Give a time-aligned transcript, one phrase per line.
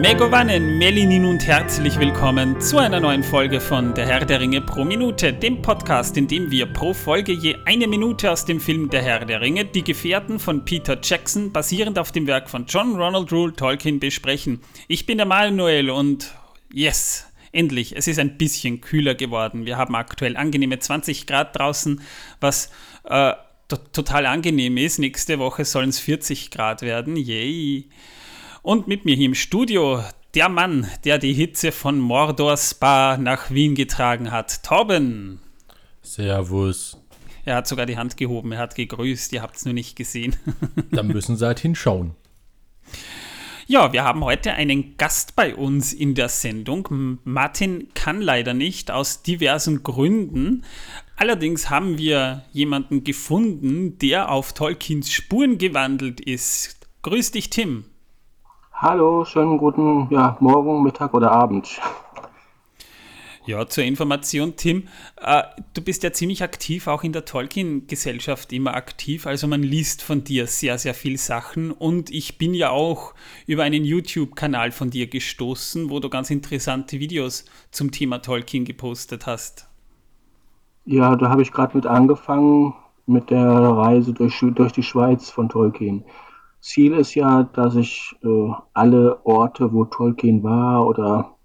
[0.00, 4.82] Megovanen, Melinin und herzlich willkommen zu einer neuen Folge von Der Herr der Ringe pro
[4.82, 9.02] Minute, dem Podcast, in dem wir pro Folge je eine Minute aus dem Film Der
[9.02, 13.30] Herr der Ringe, die Gefährten von Peter Jackson, basierend auf dem Werk von John Ronald
[13.30, 14.60] Rule Tolkien, besprechen.
[14.88, 16.32] Ich bin der Manuel und
[16.72, 19.66] yes, endlich, es ist ein bisschen kühler geworden.
[19.66, 22.00] Wir haben aktuell angenehme 20 Grad draußen,
[22.40, 22.70] was
[23.04, 23.34] äh,
[23.68, 24.98] total angenehm ist.
[24.98, 27.16] Nächste Woche sollen es 40 Grad werden.
[27.16, 27.90] Yay!
[28.62, 33.50] Und mit mir hier im Studio der Mann, der die Hitze von Mordor Spa nach
[33.50, 35.40] Wien getragen hat, Torben.
[36.02, 36.98] Servus.
[37.44, 40.36] Er hat sogar die Hand gehoben, er hat gegrüßt, ihr habt es nur nicht gesehen.
[40.90, 42.14] Dann müssen Sie halt hinschauen.
[43.66, 47.18] Ja, wir haben heute einen Gast bei uns in der Sendung.
[47.24, 50.64] Martin kann leider nicht aus diversen Gründen.
[51.16, 56.88] Allerdings haben wir jemanden gefunden, der auf Tolkiens Spuren gewandelt ist.
[57.02, 57.84] Grüß dich, Tim.
[58.82, 61.78] Hallo, schönen guten ja, Morgen, Mittag oder Abend.
[63.44, 64.84] Ja, zur Information, Tim,
[65.20, 65.42] äh,
[65.74, 69.26] du bist ja ziemlich aktiv, auch in der Tolkien-Gesellschaft immer aktiv.
[69.26, 71.72] Also man liest von dir sehr, sehr viel Sachen.
[71.72, 73.12] Und ich bin ja auch
[73.46, 79.26] über einen YouTube-Kanal von dir gestoßen, wo du ganz interessante Videos zum Thema Tolkien gepostet
[79.26, 79.68] hast.
[80.86, 82.72] Ja, da habe ich gerade mit angefangen,
[83.04, 86.02] mit der Reise durch, durch die Schweiz von Tolkien.
[86.60, 91.36] Ziel ist ja, dass ich äh, alle Orte, wo Tolkien war oder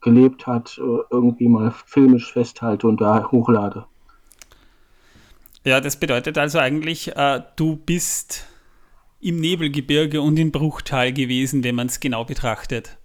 [0.00, 3.84] gelebt hat, äh, irgendwie mal filmisch festhalte und da hochlade.
[5.64, 8.46] Ja, das bedeutet also eigentlich, äh, du bist
[9.20, 12.98] im Nebelgebirge und in Bruchtal gewesen, wenn man es genau betrachtet.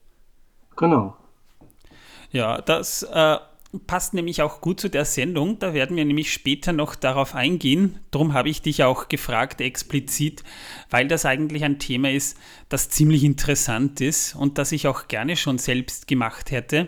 [0.76, 1.16] Genau.
[2.32, 3.38] Ja, das äh,
[3.86, 5.60] passt nämlich auch gut zu der Sendung.
[5.60, 8.00] Da werden wir nämlich später noch darauf eingehen.
[8.12, 10.44] Darum habe ich dich auch gefragt explizit,
[10.90, 12.38] weil das eigentlich ein Thema ist,
[12.70, 16.88] das ziemlich interessant ist und das ich auch gerne schon selbst gemacht hätte.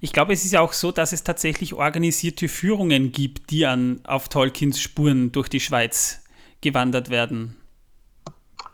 [0.00, 4.00] Ich glaube, es ist ja auch so, dass es tatsächlich organisierte Führungen gibt, die an,
[4.04, 6.24] auf Tolkiens Spuren durch die Schweiz
[6.60, 7.56] gewandert werden.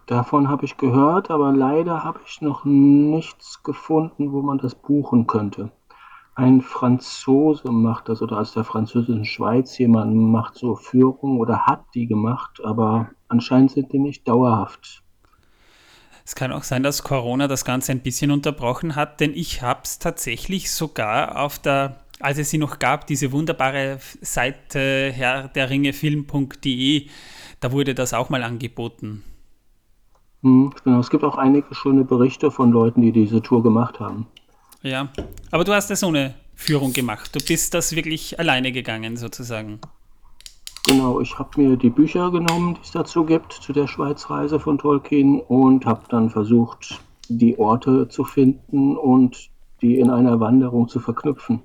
[0.06, 5.26] Davon habe ich gehört, aber leider habe ich noch nichts gefunden, wo man das buchen
[5.26, 5.70] könnte.
[6.36, 11.84] Ein Franzose macht das oder aus der französischen Schweiz jemand macht so Führungen oder hat
[11.94, 15.04] die gemacht, aber anscheinend sind die nicht dauerhaft.
[16.26, 19.80] Es kann auch sein, dass Corona das Ganze ein bisschen unterbrochen hat, denn ich habe
[19.84, 25.70] es tatsächlich sogar auf der, als es sie noch gab, diese wunderbare Seite Herr der
[25.70, 27.08] Ringe Film.de,
[27.60, 29.22] da wurde das auch mal angeboten.
[30.42, 34.26] Hm, genau, es gibt auch einige schöne Berichte von Leuten, die diese Tour gemacht haben.
[34.84, 35.08] Ja,
[35.50, 37.34] aber du hast das ohne Führung gemacht.
[37.34, 39.80] Du bist das wirklich alleine gegangen, sozusagen.
[40.86, 44.76] Genau, ich habe mir die Bücher genommen, die es dazu gibt, zu der Schweizreise von
[44.76, 49.48] Tolkien und habe dann versucht, die Orte zu finden und
[49.80, 51.62] die in einer Wanderung zu verknüpfen.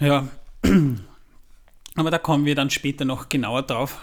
[0.00, 0.26] Ja,
[1.94, 4.00] aber da kommen wir dann später noch genauer drauf.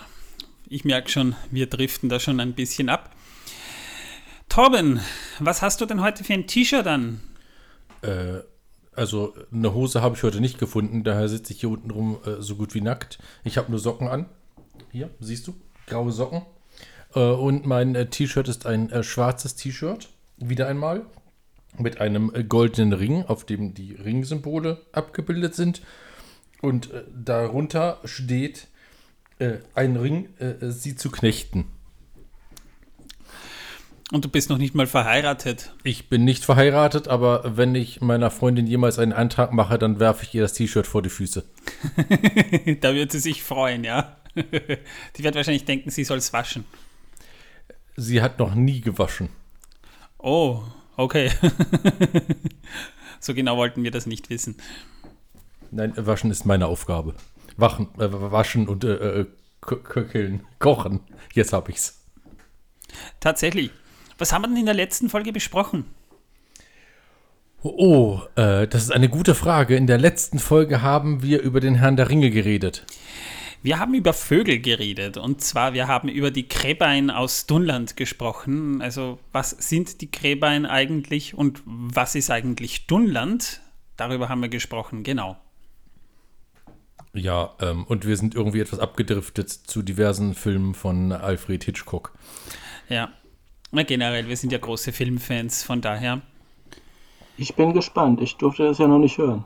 [0.70, 3.15] Ich merke schon, wir driften da schon ein bisschen ab.
[4.56, 5.02] Torben,
[5.40, 7.20] was hast du denn heute für ein T-Shirt an?
[8.02, 8.40] Äh,
[8.94, 12.42] also eine Hose habe ich heute nicht gefunden, daher sitze ich hier unten rum äh,
[12.42, 13.20] so gut wie nackt.
[13.44, 14.28] Ich habe nur Socken an.
[14.94, 15.56] Hier, siehst du?
[15.88, 16.44] Graue Socken.
[17.14, 20.08] Äh, und mein äh, T-Shirt ist ein äh, schwarzes T-Shirt.
[20.38, 21.06] Wieder einmal.
[21.78, 25.82] Mit einem äh, goldenen Ring, auf dem die Ringsymbole abgebildet sind.
[26.62, 28.70] Und darunter steht
[29.76, 30.30] ein Ring,
[30.62, 31.75] sie zu knechten.
[34.12, 35.74] Und du bist noch nicht mal verheiratet.
[35.84, 40.24] Ich bin nicht verheiratet, aber wenn ich meiner Freundin jemals einen Antrag mache, dann werfe
[40.24, 41.44] ich ihr das T-Shirt vor die Füße.
[42.82, 44.18] da wird sie sich freuen, ja.
[44.36, 46.66] die wird wahrscheinlich denken, sie soll es waschen.
[47.96, 49.30] Sie hat noch nie gewaschen.
[50.20, 50.62] Oh,
[50.98, 51.32] okay.
[53.20, 54.58] so genau wollten wir das nicht wissen.
[55.72, 57.16] Nein, waschen ist meine Aufgabe.
[57.58, 59.26] Wachen, äh, waschen und äh, äh
[59.62, 61.00] köcheln, kochen.
[61.34, 62.04] Jetzt habe ich's.
[63.20, 63.72] Tatsächlich.
[64.18, 65.86] Was haben wir denn in der letzten Folge besprochen?
[67.62, 69.76] Oh, äh, das ist eine gute Frage.
[69.76, 72.86] In der letzten Folge haben wir über den Herrn der Ringe geredet.
[73.64, 78.80] Wir haben über Vögel geredet und zwar wir haben über die Kräbein aus Dunland gesprochen.
[78.80, 83.62] Also was sind die Kräbein eigentlich und was ist eigentlich Dunland?
[83.98, 85.38] Darüber haben wir gesprochen, genau.
[87.14, 92.14] Ja, ähm, und wir sind irgendwie etwas abgedriftet zu diversen Filmen von Alfred Hitchcock.
[92.88, 93.10] Ja,
[93.76, 96.22] na, generell, wir sind ja große Filmfans, von daher.
[97.38, 98.22] Ich bin gespannt.
[98.22, 99.46] Ich durfte das ja noch nicht hören.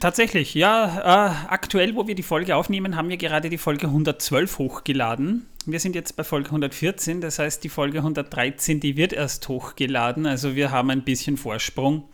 [0.00, 1.28] Tatsächlich, ja.
[1.28, 5.46] Äh, aktuell, wo wir die Folge aufnehmen, haben wir gerade die Folge 112 hochgeladen.
[5.66, 10.26] Wir sind jetzt bei Folge 114, das heißt, die Folge 113, die wird erst hochgeladen.
[10.26, 12.04] Also wir haben ein bisschen Vorsprung.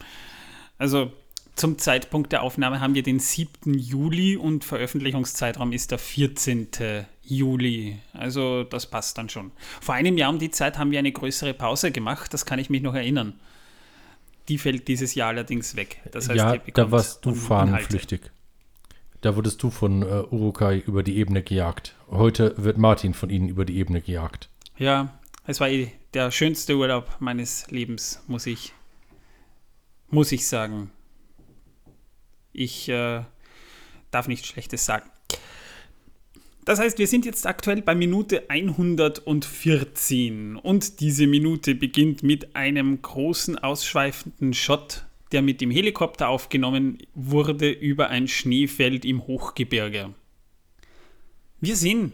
[0.79, 1.13] Also
[1.61, 3.75] zum Zeitpunkt der Aufnahme haben wir den 7.
[3.75, 6.69] Juli und Veröffentlichungszeitraum ist der 14.
[7.23, 7.99] Juli.
[8.15, 9.53] Also das passt dann schon.
[9.83, 12.71] Vor einem Jahr um die Zeit haben wir eine größere Pause gemacht, das kann ich
[12.71, 13.39] mich noch erinnern.
[14.49, 16.01] Die fällt dieses Jahr allerdings weg.
[16.11, 18.23] Das heißt, ja, da warst du fahnenflüchtig.
[19.21, 21.95] Da wurdest du von äh, Urukai über die Ebene gejagt.
[22.11, 24.49] Heute wird Martin von ihnen über die Ebene gejagt.
[24.79, 28.73] Ja, es war eh der schönste Urlaub meines Lebens, muss ich,
[30.09, 30.91] muss ich sagen.
[32.53, 33.23] Ich äh,
[34.11, 35.11] darf nichts Schlechtes sagen.
[36.65, 43.01] Das heißt, wir sind jetzt aktuell bei Minute 114 und diese Minute beginnt mit einem
[43.01, 50.15] großen ausschweifenden Shot, der mit dem Helikopter aufgenommen wurde über ein Schneefeld im Hochgebirge.
[51.61, 52.13] Wir sehen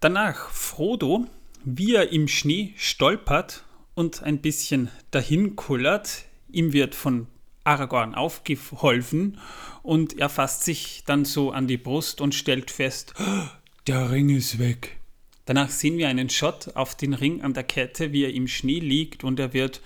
[0.00, 1.26] danach Frodo,
[1.64, 3.64] wie er im Schnee stolpert
[3.94, 6.24] und ein bisschen dahin kullert.
[6.50, 7.26] Ihm wird von
[7.64, 9.38] Aragorn aufgeholfen
[9.82, 13.14] und er fasst sich dann so an die Brust und stellt fest,
[13.86, 14.98] der Ring ist weg.
[15.44, 18.78] Danach sehen wir einen Shot auf den Ring an der Kette, wie er im Schnee
[18.78, 19.80] liegt und er wird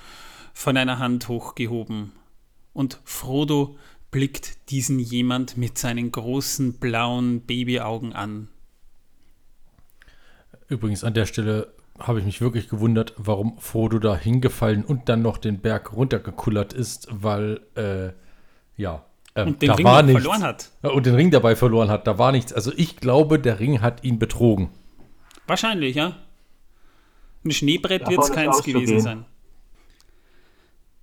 [0.53, 2.13] von einer Hand hochgehoben.
[2.73, 3.77] Und Frodo
[4.11, 8.49] blickt diesen jemand mit seinen großen blauen Babyaugen an.
[10.69, 15.23] Übrigens an der Stelle habe ich mich wirklich gewundert, warum Frodo da hingefallen und dann
[15.23, 18.13] noch den Berg runtergekullert ist, weil, äh,
[18.81, 19.05] ja,
[19.35, 20.23] ähm, und den da Ring war nichts.
[20.23, 20.71] verloren hat.
[20.83, 22.53] Und den Ring dabei verloren hat, da war nichts.
[22.53, 24.71] Also ich glaube, der Ring hat ihn betrogen.
[25.47, 26.17] Wahrscheinlich, ja.
[27.45, 29.25] Ein Schneebrett wird es keins gewesen sein.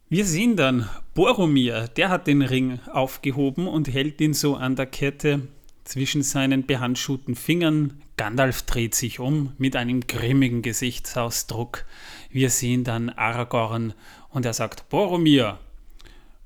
[0.09, 4.85] Wir sehen dann Boromir, der hat den Ring aufgehoben und hält ihn so an der
[4.85, 5.47] Kette
[5.83, 8.01] zwischen seinen behandschuhten Fingern.
[8.17, 11.85] Gandalf dreht sich um mit einem grimmigen Gesichtsausdruck.
[12.29, 13.93] Wir sehen dann Aragorn
[14.29, 15.59] und er sagt: Boromir.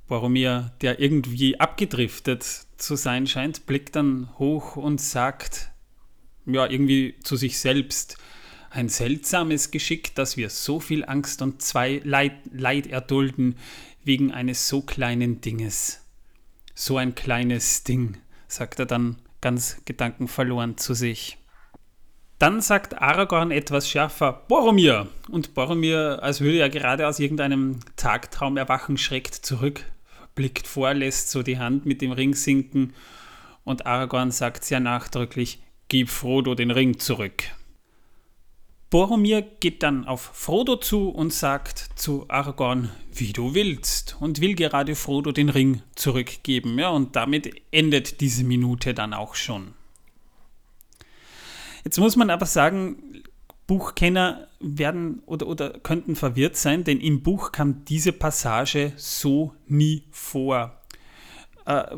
[0.08, 2.46] Boromir, der irgendwie abgedriftet
[2.78, 5.72] zu sein scheint, blickt dann hoch und sagt,
[6.46, 8.18] ja, irgendwie zu sich selbst,
[8.70, 13.56] ein seltsames Geschick, dass wir so viel Angst und zwei Leid, Leid erdulden
[14.04, 16.02] wegen eines so kleinen Dinges.
[16.74, 18.18] So ein kleines Ding,
[18.48, 21.38] sagt er dann ganz gedankenverloren zu sich.
[22.40, 25.08] Dann sagt Aragorn etwas schärfer, Boromir!
[25.30, 29.84] Und Boromir, als würde er gerade aus irgendeinem Tagtraum erwachen, schreckt zurück,
[30.36, 32.94] blickt vor, lässt so die Hand mit dem Ring sinken
[33.64, 37.44] und Aragorn sagt sehr nachdrücklich, Gib Frodo den Ring zurück.
[38.90, 44.56] Boromir geht dann auf Frodo zu und sagt zu Aragorn, wie du willst, und will
[44.56, 46.80] gerade Frodo den Ring zurückgeben.
[46.80, 49.74] Ja, und damit endet diese Minute dann auch schon.
[51.84, 53.24] Jetzt muss man aber sagen,
[53.68, 60.04] Buchkenner werden oder, oder könnten verwirrt sein, denn im Buch kam diese Passage so nie
[60.12, 60.82] vor.
[61.66, 61.98] Äh,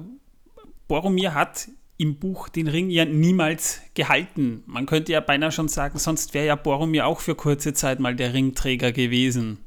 [0.87, 4.63] Boromir hat im Buch den Ring ja niemals gehalten.
[4.65, 8.15] Man könnte ja beinahe schon sagen, sonst wäre ja Boromir auch für kurze Zeit mal
[8.15, 9.59] der Ringträger gewesen.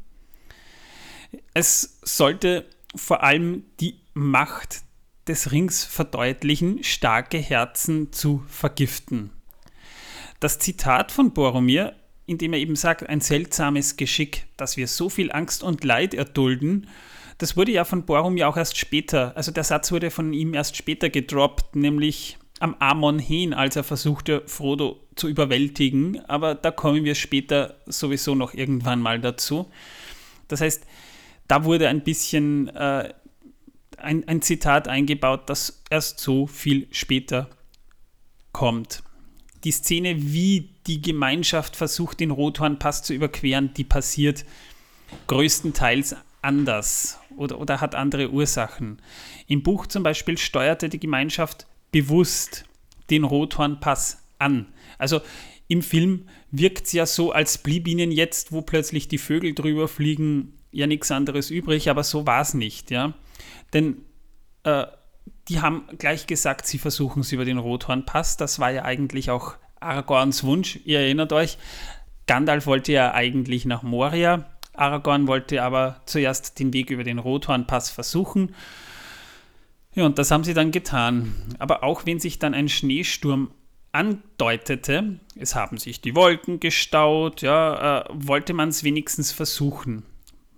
[1.53, 2.65] Es sollte
[2.97, 4.81] vor allem die Macht
[5.29, 9.31] des Rings verdeutlichen, starke Herzen zu vergiften.
[10.41, 15.11] Das Zitat von Boromir, in dem er eben sagt, ein seltsames Geschick, dass wir so
[15.11, 16.89] viel Angst und Leid erdulden,
[17.39, 20.77] das wurde ja von Boromir auch erst später, also der Satz wurde von ihm erst
[20.77, 26.25] später gedroppt, nämlich am Amon hin, als er versuchte, Frodo zu überwältigen.
[26.27, 29.69] Aber da kommen wir später sowieso noch irgendwann mal dazu.
[30.47, 30.87] Das heißt,
[31.49, 33.13] da wurde ein bisschen äh,
[33.97, 37.51] ein, ein Zitat eingebaut, das erst so viel später
[38.53, 39.03] kommt
[39.65, 44.45] die Szene, wie die Gemeinschaft versucht, den Rothornpass zu überqueren, die passiert
[45.27, 49.01] größtenteils anders oder, oder hat andere Ursachen.
[49.47, 52.65] Im Buch zum Beispiel steuerte die Gemeinschaft bewusst
[53.11, 54.67] den Rothornpass an.
[54.99, 55.21] Also
[55.69, 59.89] im Film wirkt es ja so, als blieb ihnen jetzt, wo plötzlich die Vögel drüber
[59.89, 63.15] fliegen, ja nichts anderes übrig, aber so war es nicht, ja.
[63.73, 63.99] Denn
[64.65, 64.87] äh,
[65.49, 68.37] die haben gleich gesagt, sie versuchen es über den Rothornpass.
[68.37, 70.79] Das war ja eigentlich auch Aragorns Wunsch.
[70.85, 71.59] Ihr erinnert euch,
[72.27, 74.47] Gandalf wollte ja eigentlich nach Moria.
[74.75, 78.55] Aragorn wollte aber zuerst den Weg über den Rothornpass versuchen.
[79.95, 81.35] Ja, und das haben sie dann getan.
[81.59, 83.51] Aber auch wenn sich dann ein Schneesturm
[83.93, 90.05] andeutete, es haben sich die Wolken gestaut, ja, äh, wollte man es wenigstens versuchen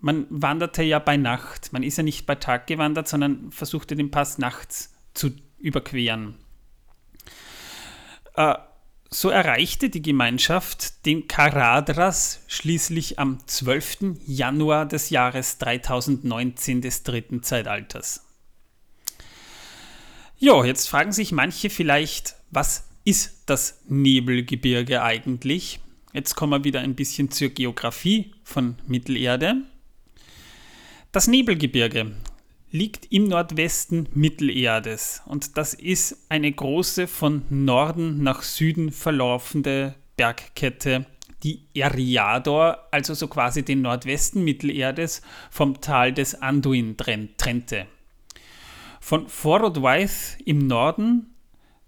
[0.05, 1.73] man wanderte ja bei Nacht.
[1.73, 6.35] Man ist ja nicht bei Tag gewandert, sondern versuchte den Pass nachts zu überqueren.
[8.37, 8.55] Äh,
[9.15, 14.17] so erreichte die Gemeinschaft den Karadras schließlich am 12.
[14.27, 18.27] Januar des Jahres 3019 des dritten Zeitalters.
[20.37, 25.79] Ja, jetzt fragen sich manche vielleicht, was ist das Nebelgebirge eigentlich?
[26.13, 29.63] Jetzt kommen wir wieder ein bisschen zur Geografie von Mittelerde.
[31.13, 32.17] Das Nebelgebirge
[32.75, 41.07] liegt im Nordwesten Mittelerdes und das ist eine große von Norden nach Süden verlaufende Bergkette,
[41.45, 47.87] die Eriador, also so quasi den Nordwesten Mittelerdes, vom Tal des Anduin trennte.
[48.99, 51.33] Von Forodwaith im Norden,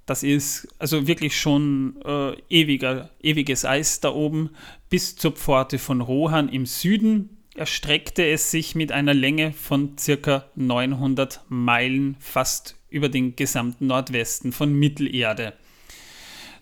[0.07, 4.51] das ist also wirklich schon äh, ewiger, ewiges Eis da oben,
[4.89, 10.45] bis zur Pforte von Rohan im Süden erstreckte es sich mit einer Länge von circa
[10.55, 15.55] 900 Meilen fast über den gesamten Nordwesten von Mittelerde.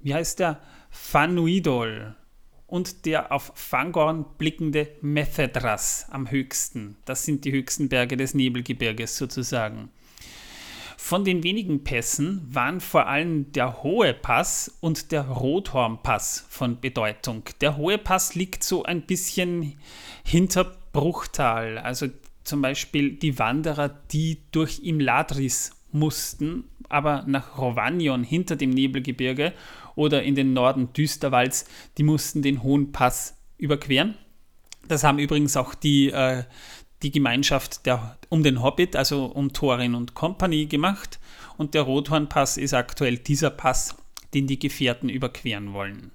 [0.00, 2.14] wie heißt der, Fanuidol
[2.68, 6.96] und der auf Fangorn blickende Methedras am höchsten.
[7.04, 9.90] Das sind die höchsten Berge des Nebelgebirges sozusagen.
[11.10, 17.42] Von den wenigen Pässen waren vor allem der Hohe Pass und der Rothornpass von Bedeutung.
[17.60, 19.76] Der Hohe Pass liegt so ein bisschen
[20.24, 22.06] hinter Bruchtal, also
[22.44, 29.52] zum Beispiel die Wanderer, die durch Imladris mussten, aber nach Rovanion hinter dem Nebelgebirge
[29.96, 31.64] oder in den Norden Düsterwalds,
[31.98, 34.14] die mussten den Hohen Pass überqueren.
[34.86, 36.44] Das haben übrigens auch die, äh,
[37.02, 41.18] die Gemeinschaft der, um den Hobbit, also um Thorin und Company gemacht.
[41.56, 43.96] Und der Rothornpass ist aktuell dieser Pass,
[44.34, 46.10] den die Gefährten überqueren wollen.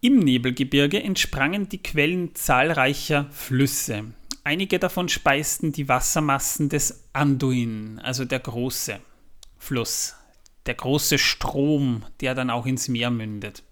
[0.00, 4.04] Im Nebelgebirge entsprangen die Quellen zahlreicher Flüsse.
[4.44, 9.00] Einige davon speisten die Wassermassen des Anduin, also der große
[9.58, 10.14] Fluss,
[10.66, 13.64] der große Strom, der dann auch ins Meer mündet.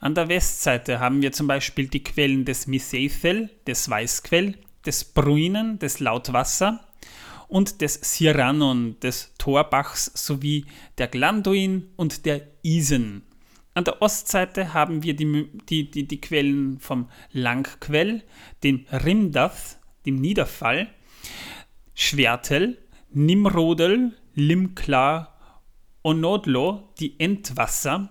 [0.00, 4.54] An der Westseite haben wir zum Beispiel die Quellen des Miseithel, des Weißquell,
[4.86, 6.80] des Bruinen, des Lautwasser
[7.48, 10.66] und des Siranon, des Torbachs sowie
[10.98, 13.22] der Glanduin und der Isen.
[13.74, 18.24] An der Ostseite haben wir die, die, die, die Quellen vom Langquell,
[18.62, 20.88] den Rimdath, dem Niederfall,
[21.94, 22.78] Schwertel,
[23.12, 25.38] Nimrodel, Limklar,
[26.02, 28.10] Onodlo, die Entwasser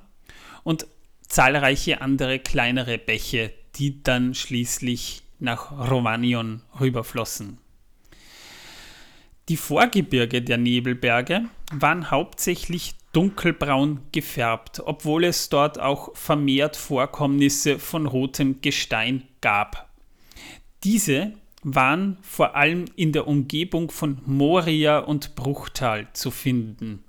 [0.63, 0.87] und
[1.27, 7.57] zahlreiche andere kleinere Bäche, die dann schließlich nach Rovanion rüberflossen.
[9.49, 18.05] Die Vorgebirge der Nebelberge waren hauptsächlich dunkelbraun gefärbt, obwohl es dort auch vermehrt Vorkommnisse von
[18.05, 19.89] rotem Gestein gab.
[20.83, 27.03] Diese waren vor allem in der Umgebung von Moria und Bruchtal zu finden.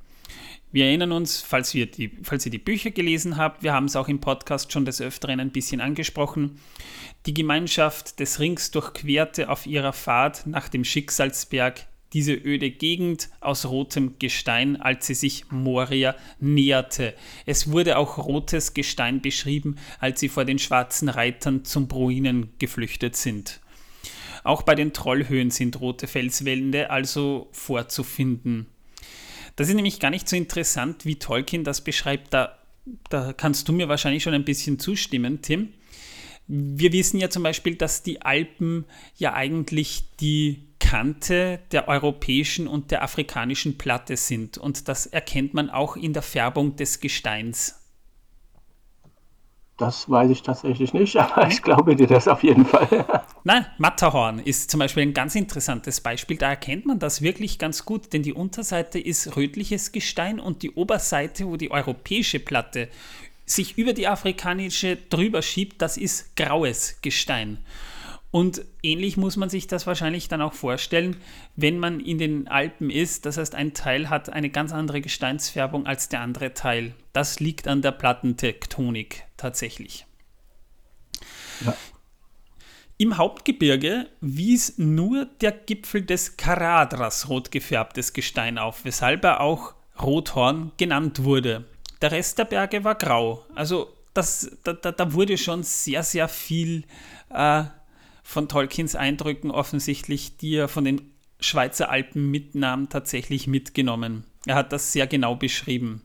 [0.71, 3.97] Wir erinnern uns, falls, wir die, falls ihr die Bücher gelesen habt, wir haben es
[3.97, 6.61] auch im Podcast schon des Öfteren ein bisschen angesprochen.
[7.25, 13.67] Die Gemeinschaft des Rings durchquerte auf ihrer Fahrt nach dem Schicksalsberg diese öde Gegend aus
[13.67, 17.15] rotem Gestein, als sie sich Moria näherte.
[17.47, 23.17] Es wurde auch rotes Gestein beschrieben, als sie vor den schwarzen Reitern zum Bruinen geflüchtet
[23.17, 23.61] sind.
[24.45, 28.67] Auch bei den Trollhöhen sind rote Felswände also vorzufinden.
[29.59, 32.33] Das ist nämlich gar nicht so interessant, wie Tolkien das beschreibt.
[32.33, 32.57] Da,
[33.11, 35.71] da kannst du mir wahrscheinlich schon ein bisschen zustimmen, Tim.
[36.47, 38.85] Wir wissen ja zum Beispiel, dass die Alpen
[39.17, 44.59] ja eigentlich die Kante der europäischen und der afrikanischen Platte sind.
[44.59, 47.75] Und das erkennt man auch in der Färbung des Gesteins.
[49.79, 53.07] Das weiß ich tatsächlich nicht, aber ich glaube dir das auf jeden Fall.
[53.45, 56.37] Nein, Matterhorn ist zum Beispiel ein ganz interessantes Beispiel.
[56.37, 60.73] Da erkennt man das wirklich ganz gut, denn die Unterseite ist rötliches Gestein und die
[60.73, 62.89] Oberseite, wo die europäische Platte
[63.47, 67.59] sich über die afrikanische drüber schiebt, das ist graues Gestein.
[68.31, 71.17] Und ähnlich muss man sich das wahrscheinlich dann auch vorstellen,
[71.57, 73.25] wenn man in den Alpen ist.
[73.25, 76.95] Das heißt, ein Teil hat eine ganz andere Gesteinsfärbung als der andere Teil.
[77.15, 80.05] Das liegt an der Plattentektonik tatsächlich.
[81.65, 81.75] Ja.
[82.99, 89.75] Im Hauptgebirge wies nur der Gipfel des Karadras rot gefärbtes Gestein auf, weshalb er auch
[90.03, 91.65] Rothorn genannt wurde.
[92.03, 93.45] Der Rest der Berge war grau.
[93.55, 96.85] Also das, da, da wurde schon sehr, sehr viel
[97.31, 97.65] äh,
[98.29, 104.25] von Tolkiens Eindrücken offensichtlich, die er von den Schweizer Alpen mitnahm, tatsächlich mitgenommen.
[104.45, 106.03] Er hat das sehr genau beschrieben.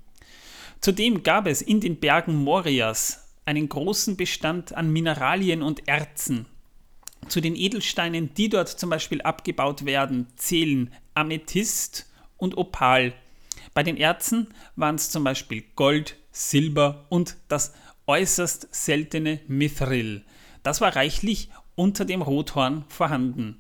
[0.80, 6.46] Zudem gab es in den Bergen Morias einen großen Bestand an Mineralien und Erzen,
[7.28, 13.12] zu den Edelsteinen, die dort zum Beispiel abgebaut werden, zählen Amethyst und Opal.
[13.74, 17.74] Bei den Erzen waren es zum Beispiel Gold, Silber und das
[18.08, 20.24] äußerst seltene Mithril.
[20.64, 23.60] Das war reichlich unter dem Rothorn vorhanden.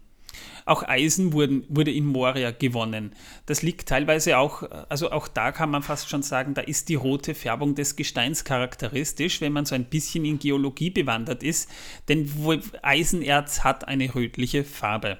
[0.66, 3.14] Auch Eisen wurden, wurde in Moria gewonnen.
[3.46, 6.96] Das liegt teilweise auch, also auch da kann man fast schon sagen, da ist die
[6.96, 11.70] rote Färbung des Gesteins charakteristisch, wenn man so ein bisschen in Geologie bewandert ist,
[12.08, 12.32] denn
[12.82, 15.20] Eisenerz hat eine rötliche Farbe.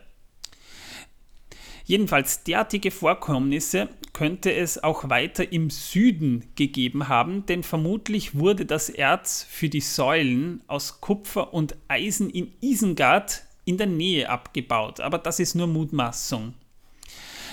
[1.86, 8.90] Jedenfalls derartige Vorkommnisse könnte es auch weiter im Süden gegeben haben, denn vermutlich wurde das
[8.90, 15.18] Erz für die Säulen aus Kupfer und Eisen in Isengard in der Nähe abgebaut, aber
[15.18, 16.54] das ist nur Mutmaßung.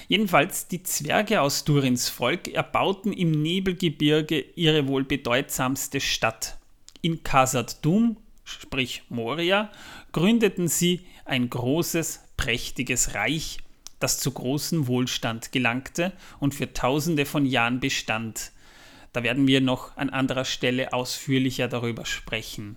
[0.06, 6.58] Jedenfalls, die Zwerge aus Durins Volk erbauten im Nebelgebirge ihre wohl bedeutsamste Stadt.
[7.00, 9.70] In Khazad Dum, sprich Moria,
[10.10, 13.58] gründeten sie ein großes, prächtiges Reich,
[14.00, 18.50] das zu großem Wohlstand gelangte und für tausende von Jahren bestand.
[19.12, 22.76] Da werden wir noch an anderer Stelle ausführlicher darüber sprechen.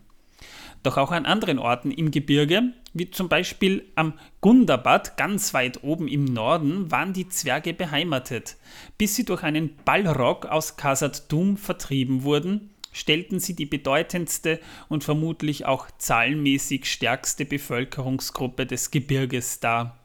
[0.84, 6.10] Doch auch an anderen Orten im Gebirge, wie zum Beispiel am Gundabad ganz weit oben
[6.10, 8.58] im Norden, waren die Zwerge beheimatet.
[8.98, 15.06] Bis sie durch einen Ballrock aus Khazad Dum vertrieben wurden, stellten sie die bedeutendste und
[15.06, 20.03] vermutlich auch zahlenmäßig stärkste Bevölkerungsgruppe des Gebirges dar.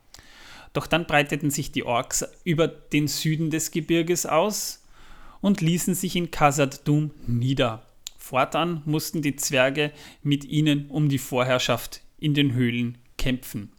[0.73, 4.85] Doch dann breiteten sich die Orks über den Süden des Gebirges aus
[5.41, 7.87] und ließen sich in Khazad Dum nieder.
[8.17, 13.73] Fortan mussten die Zwerge mit ihnen um die Vorherrschaft in den Höhlen kämpfen.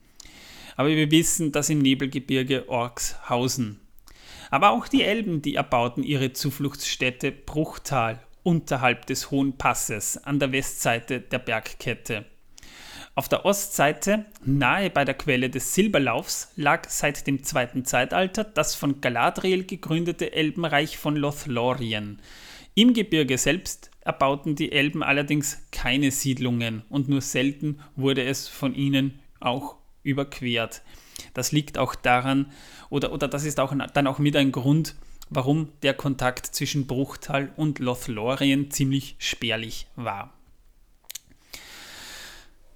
[0.75, 3.79] Aber wir wissen, dass im Nebelgebirge Orks hausen.
[4.49, 10.51] Aber auch die Elben, die erbauten ihre Zufluchtsstätte Bruchtal unterhalb des Hohen Passes an der
[10.51, 12.25] Westseite der Bergkette.
[13.19, 18.75] Auf der Ostseite, nahe bei der Quelle des Silberlaufs, lag seit dem zweiten Zeitalter das
[18.75, 22.21] von Galadriel gegründete Elbenreich von Lothlorien.
[22.75, 28.73] Im Gebirge selbst erbauten die Elben allerdings keine Siedlungen und nur selten wurde es von
[28.73, 30.81] ihnen auch überquert.
[31.33, 32.53] Das liegt auch daran,
[32.89, 34.95] oder, oder das ist auch dann auch mit ein Grund,
[35.29, 40.38] warum der Kontakt zwischen Bruchtal und Lothlorien ziemlich spärlich war.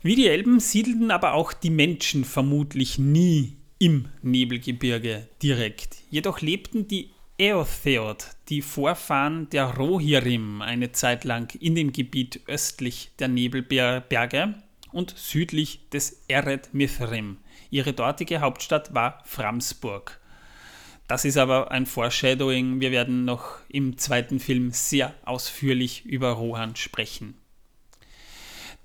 [0.05, 5.95] Wie die Elben siedelten aber auch die Menschen vermutlich nie im Nebelgebirge direkt.
[6.09, 13.11] Jedoch lebten die Eotheod, die Vorfahren der Rohirrim, eine Zeit lang in dem Gebiet östlich
[13.17, 14.55] der Nebelberge
[14.91, 17.37] und südlich des Eret Mithrim.
[17.69, 20.19] Ihre dortige Hauptstadt war Framsburg.
[21.07, 22.81] Das ist aber ein Foreshadowing.
[22.81, 27.35] Wir werden noch im zweiten Film sehr ausführlich über Rohan sprechen.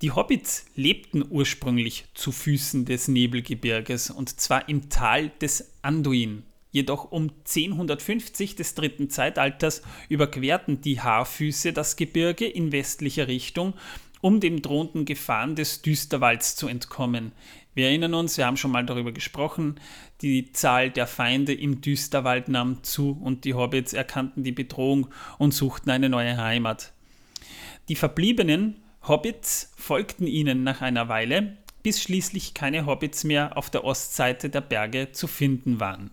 [0.00, 6.44] Die Hobbits lebten ursprünglich zu Füßen des Nebelgebirges und zwar im Tal des Anduin.
[6.70, 13.74] Jedoch um 1050 des dritten Zeitalters überquerten die Haarfüße das Gebirge in westlicher Richtung,
[14.20, 17.32] um den drohenden Gefahren des Düsterwalds zu entkommen.
[17.74, 19.80] Wir erinnern uns, wir haben schon mal darüber gesprochen,
[20.20, 25.08] die Zahl der Feinde im Düsterwald nahm zu und die Hobbits erkannten die Bedrohung
[25.38, 26.92] und suchten eine neue Heimat.
[27.88, 28.76] Die verbliebenen
[29.08, 34.60] Hobbits folgten ihnen nach einer Weile, bis schließlich keine Hobbits mehr auf der Ostseite der
[34.60, 36.10] Berge zu finden waren.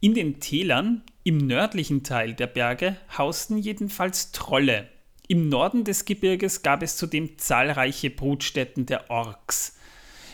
[0.00, 4.90] In den Tälern im nördlichen Teil der Berge hausten jedenfalls Trolle.
[5.26, 9.78] Im Norden des Gebirges gab es zudem zahlreiche Brutstätten der Orks.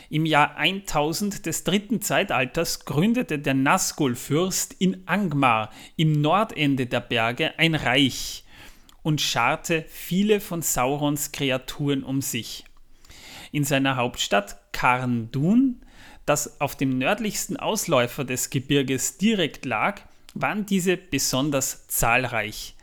[0.09, 7.57] Im Jahr 1000 des dritten Zeitalters gründete der Nazgul-Fürst in Angmar im Nordende der Berge
[7.57, 8.43] ein Reich
[9.03, 12.65] und scharte viele von Saurons Kreaturen um sich.
[13.51, 15.81] In seiner Hauptstadt Karndun
[16.25, 20.01] das auf dem nördlichsten Ausläufer des Gebirges direkt lag,
[20.33, 22.75] waren diese besonders zahlreich.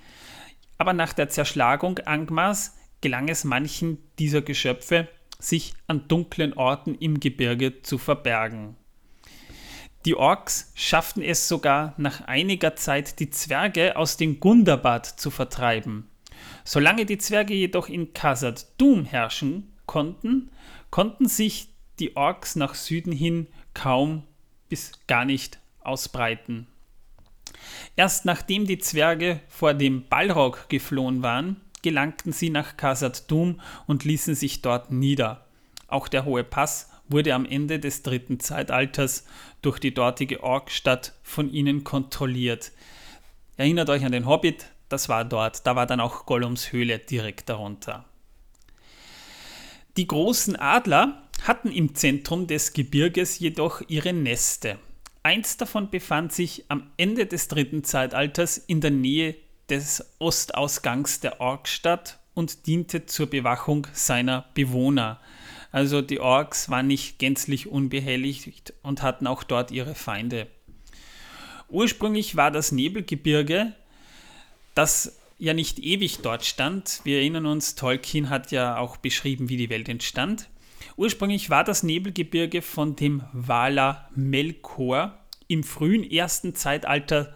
[0.77, 7.21] Aber nach der Zerschlagung Angmars gelang es manchen dieser Geschöpfe, sich an dunklen Orten im
[7.21, 8.77] Gebirge zu verbergen.
[10.05, 16.09] Die Orks schafften es sogar nach einiger Zeit, die Zwerge aus dem Gundabad zu vertreiben.
[16.65, 20.51] Solange die Zwerge jedoch in Khazad Dum herrschen, konnten,
[20.91, 24.23] konnten sich die Orks nach Süden hin kaum
[24.69, 26.67] bis gar nicht ausbreiten.
[27.97, 34.05] Erst nachdem die Zwerge vor dem Balrog geflohen waren, gelangten sie nach Khazad Dum und
[34.05, 35.47] ließen sich dort nieder.
[35.89, 39.25] Auch der Hohe Pass wurde am Ende des dritten Zeitalters
[39.63, 42.73] durch die dortige Orkstadt von ihnen kontrolliert.
[43.57, 47.49] Erinnert euch an den Hobbit, das war dort, da war dann auch Gollums Höhle direkt
[47.49, 48.05] darunter.
[49.97, 54.79] Die großen Adler hatten im Zentrum des Gebirges jedoch ihre Neste.
[55.23, 59.35] Eins davon befand sich am Ende des dritten Zeitalters in der Nähe
[59.69, 65.21] des Ostausgangs der Orkstadt und diente zur Bewachung seiner Bewohner.
[65.71, 70.47] Also die Orks waren nicht gänzlich unbehelligt und hatten auch dort ihre Feinde.
[71.69, 73.75] Ursprünglich war das Nebelgebirge,
[74.75, 77.01] das ja nicht ewig dort stand.
[77.05, 80.49] Wir erinnern uns, Tolkien hat ja auch beschrieben, wie die Welt entstand.
[80.97, 87.35] Ursprünglich war das Nebelgebirge von dem Vala Melkor im frühen ersten Zeitalter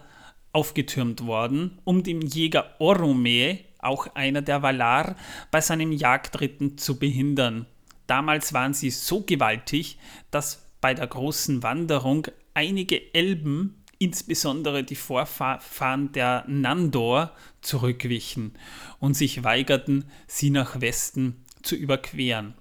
[0.51, 5.15] aufgetürmt worden, um dem Jäger Orome, auch einer der Valar,
[5.51, 7.65] bei seinem Jagdritten zu behindern.
[8.13, 9.97] Damals waren sie so gewaltig,
[10.29, 18.53] dass bei der großen Wanderung einige Elben, insbesondere die Vorfahren der Nandor, zurückwichen
[18.99, 22.53] und sich weigerten, sie nach Westen zu überqueren.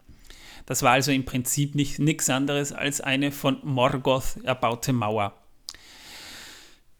[0.64, 5.38] Das war also im Prinzip nichts anderes als eine von Morgoth erbaute Mauer.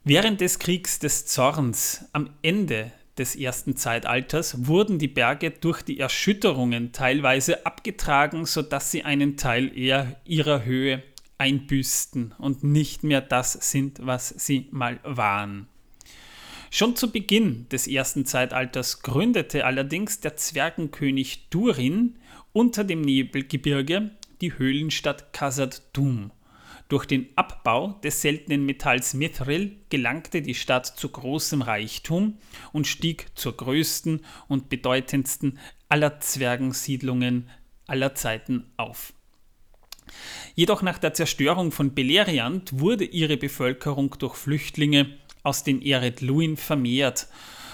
[0.03, 5.99] Während des Kriegs des Zorns am Ende des ersten Zeitalters wurden die Berge durch die
[5.99, 11.03] Erschütterungen teilweise abgetragen, sodass sie einen Teil eher ihrer Höhe
[11.37, 15.67] einbüßten und nicht mehr das sind, was sie mal waren.
[16.71, 22.15] Schon zu Beginn des ersten Zeitalters gründete allerdings der Zwergenkönig Durin
[22.51, 24.09] unter dem Nebelgebirge
[24.41, 26.31] die Höhlenstadt Khazad Dum.
[26.89, 32.37] Durch den Abbau des seltenen Metalls Mithril gelangte die Stadt zu großem Reichtum
[32.71, 37.49] und stieg zur größten und bedeutendsten aller Zwergensiedlungen
[37.87, 39.13] aller Zeiten auf.
[40.55, 46.57] Jedoch nach der Zerstörung von Beleriand wurde ihre Bevölkerung durch Flüchtlinge aus den Eret Luin
[46.57, 47.27] vermehrt.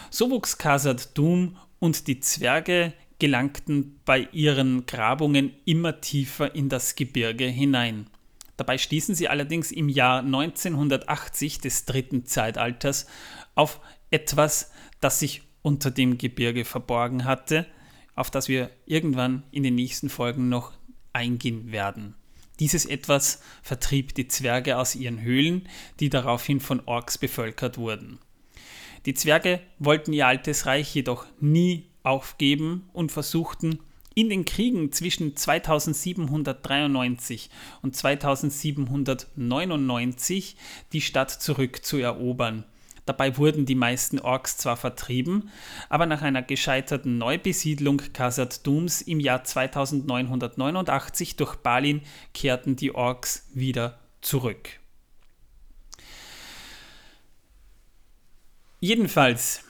[0.10, 6.96] So wuchs Khazad Dum und die Zwerge gelangten bei ihren Grabungen immer tiefer in das
[6.96, 8.10] Gebirge hinein.
[8.60, 13.08] Dabei stießen sie allerdings im Jahr 1980 des dritten Zeitalters
[13.56, 13.80] auf
[14.12, 17.66] etwas, das sich unter dem Gebirge verborgen hatte,
[18.16, 20.74] auf das wir irgendwann in den nächsten Folgen noch
[21.14, 22.16] eingehen werden.
[22.60, 25.70] Dieses etwas vertrieb die Zwerge aus ihren Höhlen,
[26.02, 28.20] die daraufhin von Orks bevölkert wurden.
[29.06, 33.80] Die Zwerge wollten ihr altes Reich jedoch nie aufgeben und versuchten
[34.16, 37.50] in den Kriegen zwischen 2793
[37.82, 40.56] und 2799
[40.92, 42.66] die Stadt zurückzuerobern.
[43.06, 45.50] Dabei wurden die meisten Orks zwar vertrieben,
[45.90, 52.02] aber nach einer gescheiterten Neubesiedlung Khazad Dums im Jahr 2989 durch Balin
[52.36, 54.70] kehrten die Orks wieder zurück.
[58.80, 59.64] Jedenfalls,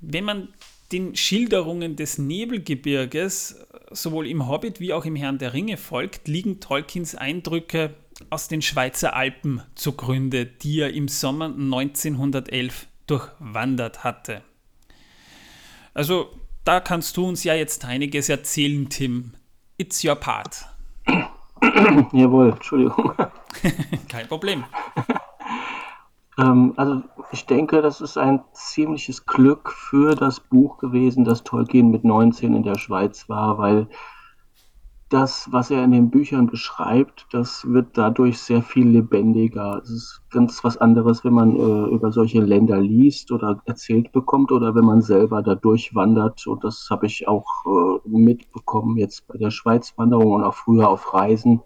[0.00, 0.48] wenn man
[0.92, 6.60] den Schilderungen des Nebelgebirges sowohl im Hobbit wie auch im Herrn der Ringe folgt, liegen
[6.60, 7.94] Tolkiens Eindrücke
[8.30, 14.42] aus den Schweizer Alpen zugrunde, die er im Sommer 1911 durchwandert hatte.
[15.94, 16.30] Also,
[16.64, 19.34] da kannst du uns ja jetzt einiges erzählen, Tim.
[19.78, 20.66] It's your part.
[22.12, 23.12] Jawohl, Entschuldigung.
[24.08, 24.64] Kein Problem.
[26.38, 31.90] ähm, also, ich denke, das ist ein ziemliches Glück für das Buch gewesen, dass Tolkien
[31.90, 33.88] mit 19 in der Schweiz war, weil
[35.08, 39.80] das, was er in den Büchern beschreibt, das wird dadurch sehr viel lebendiger.
[39.82, 44.50] Es ist ganz was anderes, wenn man äh, über solche Länder liest oder erzählt bekommt
[44.50, 46.46] oder wenn man selber da durchwandert.
[46.48, 51.14] Und das habe ich auch äh, mitbekommen jetzt bei der Schweizwanderung und auch früher auf
[51.14, 51.62] Reisen.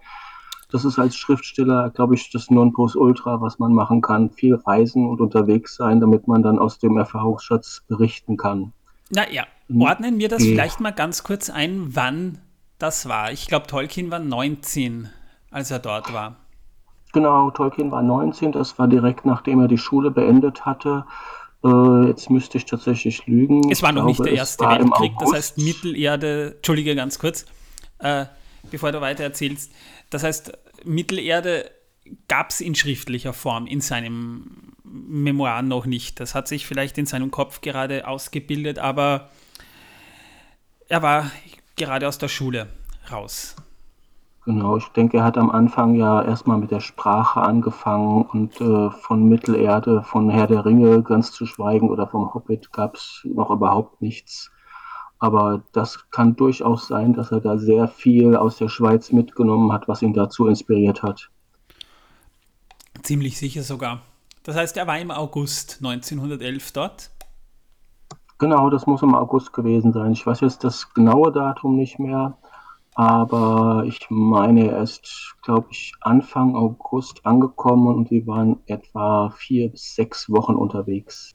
[0.70, 4.30] Das ist als Schriftsteller, glaube ich, das Nonplusultra, was man machen kann.
[4.30, 8.72] Viel reisen und unterwegs sein, damit man dann aus dem Erfahrungsschatz berichten kann.
[9.10, 12.38] Na ja, ordnen wir das vielleicht mal ganz kurz ein, wann
[12.78, 13.32] das war.
[13.32, 15.08] Ich glaube, Tolkien war 19,
[15.50, 16.36] als er dort war.
[17.12, 21.04] Genau, Tolkien war 19, das war direkt nachdem er die Schule beendet hatte.
[21.64, 23.70] Äh, jetzt müsste ich tatsächlich lügen.
[23.70, 27.44] Es war noch glaube, nicht der Erste Weltkrieg, das heißt Mittelerde, Entschuldige ganz kurz,
[27.98, 28.26] äh,
[28.70, 29.72] bevor du weiter erzählst.
[30.10, 30.52] Das heißt,
[30.84, 31.70] Mittelerde
[32.28, 36.20] gab es in schriftlicher Form in seinem Memoir noch nicht.
[36.20, 39.30] Das hat sich vielleicht in seinem Kopf gerade ausgebildet, aber
[40.88, 41.30] er war
[41.76, 42.68] gerade aus der Schule
[43.10, 43.56] raus.
[44.46, 48.90] Genau, ich denke, er hat am Anfang ja erstmal mit der Sprache angefangen und äh,
[48.90, 53.50] von Mittelerde, von Herr der Ringe ganz zu schweigen oder vom Hobbit gab es noch
[53.50, 54.50] überhaupt nichts.
[55.20, 59.86] Aber das kann durchaus sein, dass er da sehr viel aus der Schweiz mitgenommen hat,
[59.86, 61.30] was ihn dazu inspiriert hat.
[63.02, 64.00] Ziemlich sicher sogar.
[64.42, 67.10] Das heißt, er war im August 1911 dort.
[68.38, 70.12] Genau, das muss im August gewesen sein.
[70.12, 72.38] Ich weiß jetzt das genaue Datum nicht mehr,
[72.94, 79.70] aber ich meine, er ist, glaube ich, Anfang August angekommen und sie waren etwa vier
[79.70, 81.34] bis sechs Wochen unterwegs.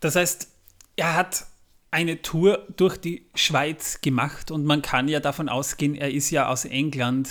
[0.00, 0.55] Das heißt,
[0.96, 1.46] er hat
[1.90, 6.48] eine Tour durch die Schweiz gemacht und man kann ja davon ausgehen, er ist ja
[6.48, 7.28] aus England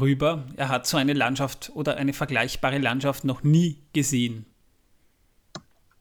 [0.00, 0.44] rüber.
[0.56, 4.46] Er hat so eine Landschaft oder eine vergleichbare Landschaft noch nie gesehen.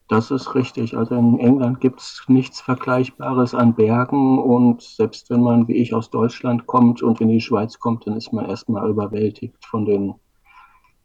[0.07, 0.97] Das ist richtig.
[0.97, 5.93] Also in England gibt es nichts Vergleichbares an Bergen und selbst wenn man wie ich
[5.93, 10.15] aus Deutschland kommt und in die Schweiz kommt, dann ist man erstmal überwältigt von den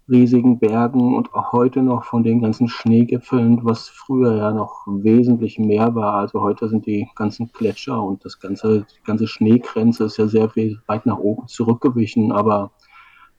[0.08, 5.58] riesigen Bergen und auch heute noch von den ganzen Schneegipfeln, was früher ja noch wesentlich
[5.58, 6.14] mehr war.
[6.14, 10.50] Also heute sind die ganzen Gletscher und das ganze, die ganze Schneegrenze ist ja sehr
[10.86, 12.72] weit nach oben zurückgewichen, aber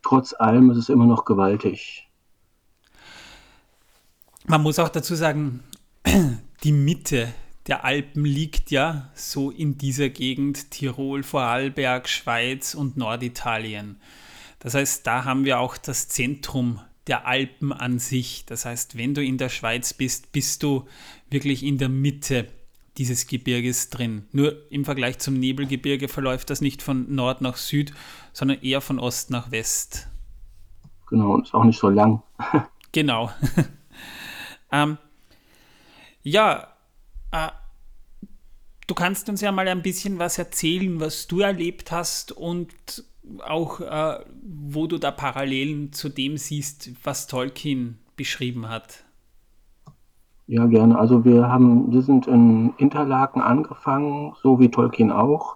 [0.02, 2.08] trotz allem ist es immer noch gewaltig.
[4.48, 5.62] Man muss auch dazu sagen,
[6.64, 7.28] die Mitte
[7.68, 13.98] der Alpen liegt ja so in dieser Gegend Tirol, Vorarlberg, Schweiz und Norditalien.
[14.66, 18.48] Das heißt, da haben wir auch das Zentrum der Alpen an sich.
[18.48, 20.88] Das heißt, wenn du in der Schweiz bist, bist du
[21.30, 22.48] wirklich in der Mitte
[22.98, 24.26] dieses Gebirges drin.
[24.32, 27.94] Nur im Vergleich zum Nebelgebirge verläuft das nicht von Nord nach Süd,
[28.34, 30.08] sondern eher von Ost nach West.
[31.12, 32.24] Genau, und ist auch nicht so lang.
[32.92, 33.32] genau.
[34.72, 34.98] ähm,
[36.24, 36.70] ja,
[37.30, 37.50] äh,
[38.88, 42.74] du kannst uns ja mal ein bisschen was erzählen, was du erlebt hast und
[43.44, 49.04] auch, äh, wo du da Parallelen zu dem siehst, was Tolkien beschrieben hat.
[50.48, 50.98] Ja, gerne.
[50.98, 55.56] Also wir haben, wir sind in Interlaken angefangen, so wie Tolkien auch.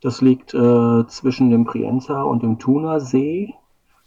[0.00, 3.54] Das liegt äh, zwischen dem Prienza und dem Thunersee.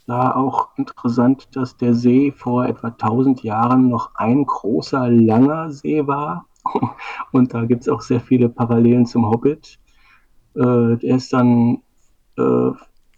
[0.07, 6.07] Da auch interessant, dass der See vor etwa 1000 Jahren noch ein großer, langer See
[6.07, 6.45] war.
[7.31, 9.79] Und da gibt es auch sehr viele Parallelen zum Hobbit.
[10.55, 11.81] Äh, der ist dann
[12.37, 12.71] äh,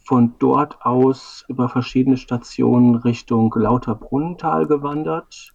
[0.06, 5.54] von dort aus über verschiedene Stationen Richtung Lauterbrunnental gewandert.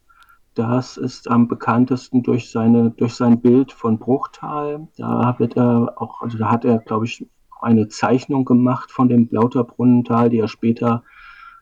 [0.55, 4.89] Das ist am bekanntesten durch seine, durch sein Bild von Bruchtal.
[4.97, 7.29] Da wird er auch, also da hat er, glaube ich,
[7.61, 11.05] eine Zeichnung gemacht von dem Lauterbrunnental, die er später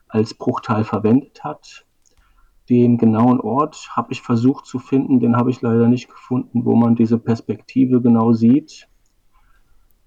[0.09, 1.85] als Bruchtal verwendet hat.
[2.69, 6.75] Den genauen Ort habe ich versucht zu finden, den habe ich leider nicht gefunden, wo
[6.75, 8.89] man diese Perspektive genau sieht.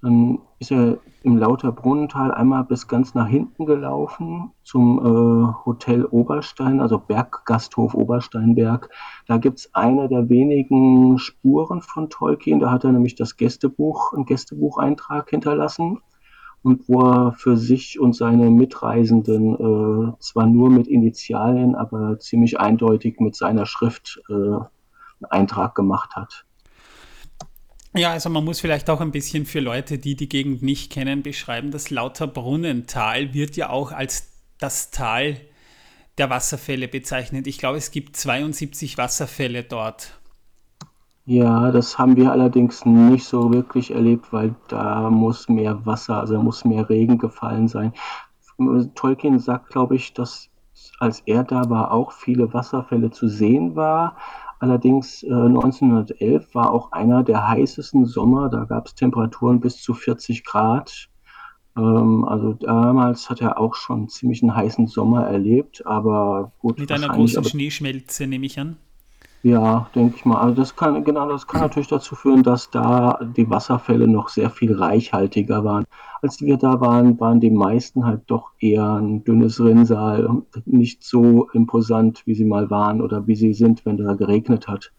[0.02, 6.80] Dann ist er im Lauterbrunnental einmal bis ganz nach hinten gelaufen zum äh, Hotel Oberstein,
[6.80, 8.90] also Berggasthof Obersteinberg.
[9.28, 12.60] Da gibt es eine der wenigen Spuren von Tolkien.
[12.60, 16.00] Da hat er nämlich das Gästebuch, einen Gästebucheintrag hinterlassen
[16.64, 22.60] und wo er für sich und seine Mitreisenden äh, zwar nur mit Initialien, aber ziemlich
[22.60, 24.70] eindeutig mit seiner Schrift äh, einen
[25.30, 26.46] Eintrag gemacht hat.
[27.96, 31.24] Ja, also man muss vielleicht auch ein bisschen für Leute, die die Gegend nicht kennen,
[31.24, 31.72] beschreiben.
[31.72, 35.38] Das Lauterbrunnental wird ja auch als das Tal
[36.20, 37.48] der Wasserfälle bezeichnet.
[37.48, 40.20] Ich glaube, es gibt 72 Wasserfälle dort.
[41.26, 46.42] Ja, das haben wir allerdings nicht so wirklich erlebt, weil da muss mehr Wasser, also
[46.42, 47.94] muss mehr Regen gefallen sein.
[48.96, 50.50] Tolkien sagt, glaube ich, dass
[51.00, 54.18] als er da war, auch viele Wasserfälle zu sehen war,
[54.60, 58.50] Allerdings äh, 1911 war auch einer der heißesten Sommer.
[58.50, 61.10] Da gab es Temperaturen bis zu 40 Grad.
[61.78, 65.86] Ähm, also damals hat er auch schon ziemlich einen heißen Sommer erlebt.
[65.86, 66.78] Aber gut.
[66.78, 68.76] Mit einer großen Schneeschmelze nehme ich an.
[69.42, 70.42] Ja, denke ich mal.
[70.42, 74.50] Also das kann, genau, das kann natürlich dazu führen, dass da die Wasserfälle noch sehr
[74.50, 75.86] viel reichhaltiger waren.
[76.22, 81.50] Als wir da waren, waren die meisten halt doch eher ein dünnes Rinnsal nicht so
[81.54, 84.92] imposant, wie sie mal waren oder wie sie sind, wenn da geregnet hat.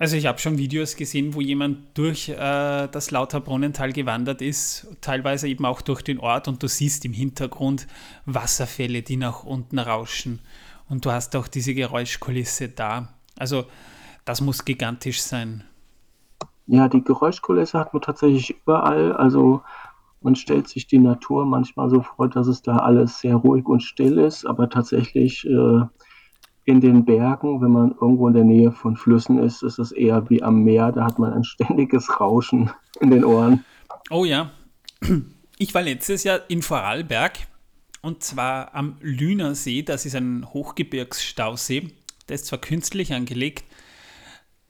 [0.00, 5.48] Also ich habe schon Videos gesehen, wo jemand durch äh, das Lauterbrunnental gewandert ist, teilweise
[5.48, 7.88] eben auch durch den Ort und du siehst im Hintergrund
[8.24, 10.38] Wasserfälle, die nach unten rauschen
[10.88, 13.08] und du hast auch diese Geräuschkulisse da.
[13.38, 13.64] Also
[14.24, 15.64] das muss gigantisch sein.
[16.66, 19.12] Ja, die Geräuschkulisse hat man tatsächlich überall.
[19.14, 19.62] Also
[20.20, 23.82] man stellt sich die Natur manchmal so vor, dass es da alles sehr ruhig und
[23.82, 25.80] still ist, aber tatsächlich äh,
[26.64, 30.28] in den Bergen, wenn man irgendwo in der Nähe von Flüssen ist, ist es eher
[30.28, 30.92] wie am Meer.
[30.92, 32.70] Da hat man ein ständiges Rauschen
[33.00, 33.64] in den Ohren.
[34.10, 34.50] Oh ja.
[35.56, 37.47] Ich war letztes Jahr in Vorarlberg
[38.02, 39.82] und zwar am Lüner See.
[39.82, 41.90] Das ist ein Hochgebirgsstausee.
[42.28, 43.64] Der ist zwar künstlich angelegt,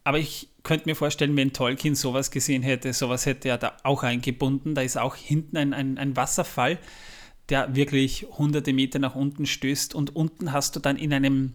[0.05, 4.03] aber ich könnte mir vorstellen, wenn Tolkien sowas gesehen hätte, sowas hätte er da auch
[4.03, 4.75] eingebunden.
[4.75, 6.79] Da ist auch hinten ein, ein, ein Wasserfall,
[7.49, 11.55] der wirklich hunderte Meter nach unten stößt und unten hast du dann in einem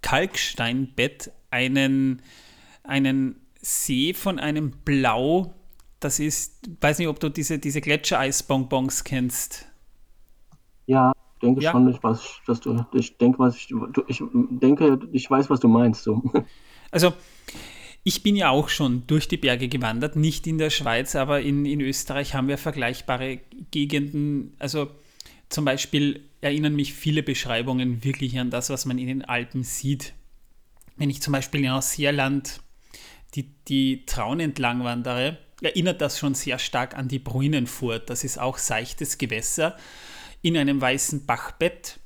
[0.00, 2.22] Kalksteinbett einen,
[2.82, 5.54] einen See von einem Blau.
[6.00, 9.66] Das ist, weiß nicht, ob du diese, diese Gletschereisbonbons kennst.
[10.86, 11.72] Ja, denke ja.
[11.72, 13.74] schon, ich weiß, dass du, ich denke, was ich,
[14.06, 16.04] ich denke, ich weiß, was du meinst.
[16.04, 16.22] So.
[16.90, 17.12] Also,
[18.04, 21.64] ich bin ja auch schon durch die Berge gewandert, nicht in der Schweiz, aber in,
[21.64, 23.40] in Österreich haben wir vergleichbare
[23.70, 24.54] Gegenden.
[24.58, 24.90] Also
[25.48, 30.14] zum Beispiel erinnern mich viele Beschreibungen wirklich an das, was man in den Alpen sieht.
[30.96, 32.60] Wenn ich zum Beispiel in Ausseerland
[33.34, 38.10] die, die Traun entlang wandere, erinnert das schon sehr stark an die Brunnenfurt.
[38.10, 39.76] Das ist auch seichtes Gewässer
[40.42, 42.00] in einem weißen Bachbett,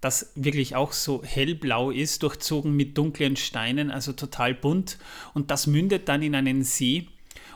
[0.00, 4.98] das wirklich auch so hellblau ist, durchzogen mit dunklen Steinen, also total bunt.
[5.34, 7.08] Und das mündet dann in einen See.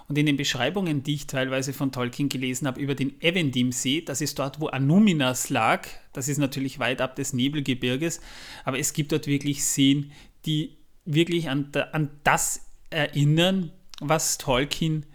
[0.07, 4.21] Und in den Beschreibungen, die ich teilweise von Tolkien gelesen habe über den Evendim-See, das
[4.21, 5.89] ist dort, wo Anuminas lag.
[6.13, 8.21] Das ist natürlich weit ab des Nebelgebirges,
[8.65, 10.13] aber es gibt dort wirklich Seen,
[10.45, 15.07] die wirklich an, an das erinnern, was Tolkien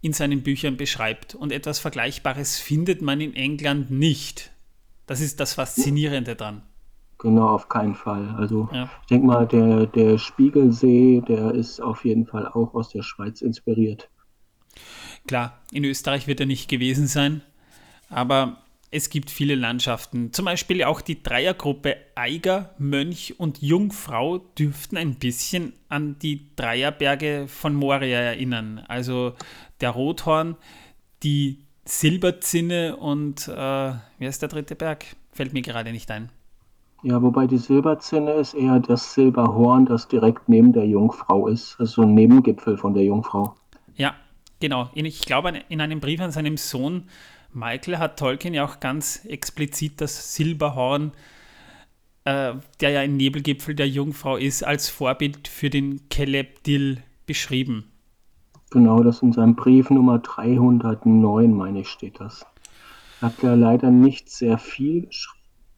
[0.00, 1.34] in seinen Büchern beschreibt.
[1.34, 4.52] Und etwas Vergleichbares findet man in England nicht.
[5.06, 6.62] Das ist das Faszinierende dran.
[7.18, 8.34] Genau, auf keinen Fall.
[8.36, 8.90] Also ja.
[9.02, 13.40] ich denke mal, der, der Spiegelsee, der ist auf jeden Fall auch aus der Schweiz
[13.40, 14.10] inspiriert.
[15.26, 17.40] Klar, in Österreich wird er nicht gewesen sein,
[18.10, 18.58] aber
[18.90, 20.32] es gibt viele Landschaften.
[20.32, 27.46] Zum Beispiel auch die Dreiergruppe Eiger, Mönch und Jungfrau dürften ein bisschen an die Dreierberge
[27.48, 28.84] von Moria erinnern.
[28.86, 29.34] Also
[29.80, 30.56] der Rothorn,
[31.22, 35.04] die Silberzinne und äh, wie heißt der dritte Berg?
[35.32, 36.30] Fällt mir gerade nicht ein.
[37.02, 41.76] Ja, wobei die Silberzinne ist eher das Silberhorn, das direkt neben der Jungfrau ist.
[41.78, 43.54] Also ein Nebengipfel von der Jungfrau.
[43.94, 44.14] Ja,
[44.60, 44.90] genau.
[44.94, 47.04] Ich glaube, in einem Brief an seinem Sohn
[47.52, 51.12] Michael hat Tolkien ja auch ganz explizit das Silberhorn,
[52.24, 57.90] äh, der ja ein Nebelgipfel der Jungfrau ist, als Vorbild für den Kelebdil beschrieben.
[58.70, 62.44] Genau, das in seinem Brief Nummer 309, meine ich, steht das.
[63.22, 65.08] Hat ja leider nicht sehr viel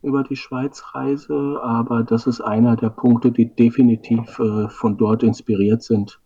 [0.02, 5.82] über die Schweizreise, aber das ist einer der Punkte, die definitiv äh, von dort inspiriert
[5.82, 6.20] sind.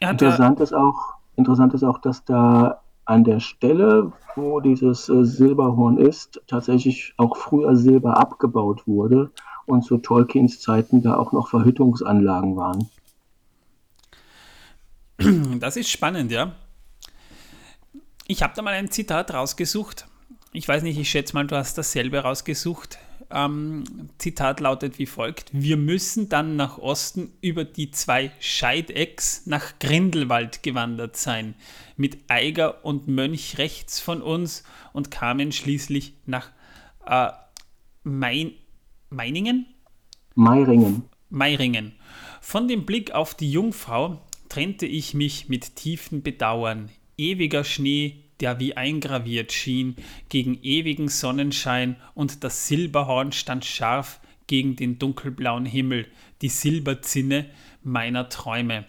[0.00, 5.98] Interessant ist, auch, interessant ist auch, dass da an der Stelle, wo dieses äh, Silberhorn
[5.98, 9.30] ist, tatsächlich auch früher Silber abgebaut wurde
[9.66, 12.88] und zu Tolkiens Zeiten da auch noch Verhütungsanlagen waren.
[15.60, 16.54] Das ist spannend, ja.
[18.26, 20.06] Ich habe da mal ein Zitat rausgesucht.
[20.52, 22.98] Ich weiß nicht, ich schätze mal, du hast dasselbe rausgesucht.
[23.30, 23.84] Ähm,
[24.18, 30.62] Zitat lautet wie folgt: Wir müssen dann nach Osten über die zwei Scheidecks nach Grindelwald
[30.62, 31.54] gewandert sein,
[31.96, 36.50] mit Eiger und Mönch rechts von uns und kamen schließlich nach
[37.06, 37.30] äh,
[38.04, 38.52] Main
[39.10, 39.66] Meiningen?
[40.34, 41.04] Meiringen.
[41.30, 41.92] Meiringen.
[42.40, 46.90] Von dem Blick auf die Jungfrau trennte ich mich mit tiefen Bedauern.
[47.16, 49.96] Ewiger Schnee, der wie eingraviert schien,
[50.28, 56.06] gegen ewigen Sonnenschein, und das Silberhorn stand scharf gegen den dunkelblauen Himmel,
[56.42, 57.46] die Silberzinne
[57.82, 58.86] meiner Träume.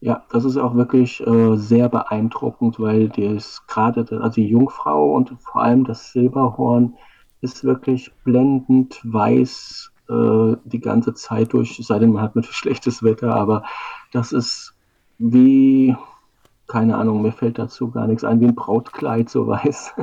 [0.00, 5.34] Ja, das ist auch wirklich äh, sehr beeindruckend, weil das gerade also die Jungfrau und
[5.40, 6.94] vor allem das Silberhorn
[7.40, 13.02] ist wirklich blendend weiß äh, die ganze Zeit durch, sei denn man hat natürlich schlechtes
[13.02, 13.64] Wetter, aber
[14.12, 14.74] das ist
[15.18, 15.96] wie,
[16.66, 19.94] keine Ahnung, mir fällt dazu gar nichts ein, wie ein Brautkleid, so weiß.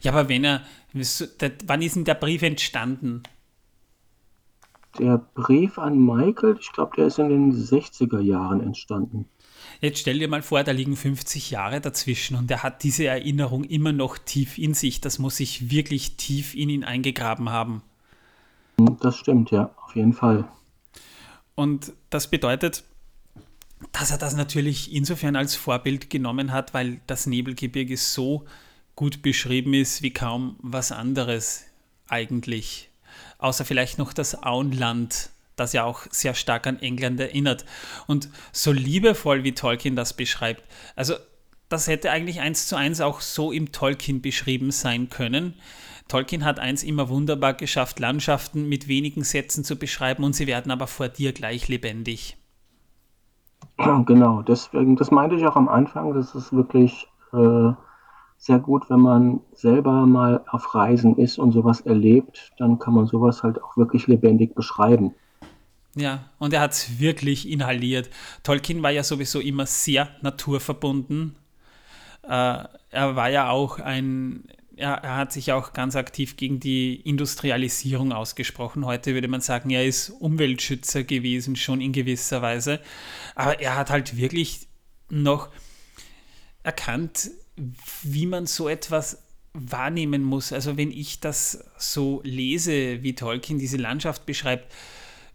[0.00, 3.22] Ja, aber wenn er, wann ist denn der Brief entstanden?
[4.98, 9.26] Der Brief an Michael, ich glaube, der ist in den 60er Jahren entstanden.
[9.80, 13.64] Jetzt stell dir mal vor, da liegen 50 Jahre dazwischen und er hat diese Erinnerung
[13.64, 15.00] immer noch tief in sich.
[15.00, 17.82] Das muss sich wirklich tief in ihn eingegraben haben.
[19.00, 20.48] Das stimmt, ja, auf jeden Fall.
[21.54, 22.84] Und das bedeutet,
[23.92, 28.44] dass er das natürlich insofern als Vorbild genommen hat, weil das Nebelgebirge so
[28.94, 31.64] gut beschrieben ist wie kaum was anderes
[32.08, 32.90] eigentlich.
[33.38, 37.64] Außer vielleicht noch das Auenland, das ja auch sehr stark an England erinnert.
[38.06, 40.64] Und so liebevoll wie Tolkien das beschreibt,
[40.96, 41.14] also
[41.68, 45.54] das hätte eigentlich eins zu eins auch so im Tolkien beschrieben sein können.
[46.08, 50.70] Tolkien hat eins immer wunderbar geschafft, Landschaften mit wenigen Sätzen zu beschreiben und sie werden
[50.70, 52.36] aber vor dir gleich lebendig.
[53.78, 57.72] Genau, deswegen, das meinte ich auch am Anfang, das ist wirklich äh,
[58.36, 63.06] sehr gut, wenn man selber mal auf Reisen ist und sowas erlebt, dann kann man
[63.06, 65.14] sowas halt auch wirklich lebendig beschreiben.
[65.94, 68.10] Ja, und er hat es wirklich inhaliert.
[68.42, 71.36] Tolkien war ja sowieso immer sehr naturverbunden.
[72.22, 74.44] Äh, er war ja auch ein,
[74.76, 78.86] er, er, hat sich auch ganz aktiv gegen die Industrialisierung ausgesprochen.
[78.86, 82.80] Heute würde man sagen, er ist Umweltschützer gewesen, schon in gewisser Weise.
[83.34, 84.68] Aber er hat halt wirklich
[85.10, 85.50] noch
[86.62, 87.30] erkannt,
[88.02, 90.52] wie man so etwas wahrnehmen muss.
[90.52, 94.72] Also wenn ich das so lese, wie Tolkien diese Landschaft beschreibt,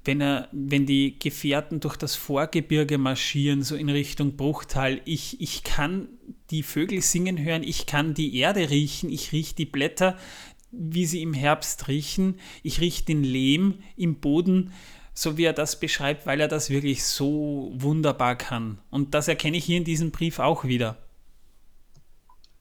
[0.04, 5.64] wenn, er, wenn die Gefährten durch das Vorgebirge marschieren, so in Richtung Bruchtal, ich, ich
[5.64, 6.08] kann
[6.50, 10.16] die Vögel singen hören, ich kann die Erde riechen, ich rieche die Blätter,
[10.72, 14.72] wie sie im Herbst riechen, ich rieche den Lehm im Boden,
[15.14, 18.80] so wie er das beschreibt, weil er das wirklich so wunderbar kann.
[18.92, 20.98] Und das erkenne ich hier in diesem Brief auch wieder.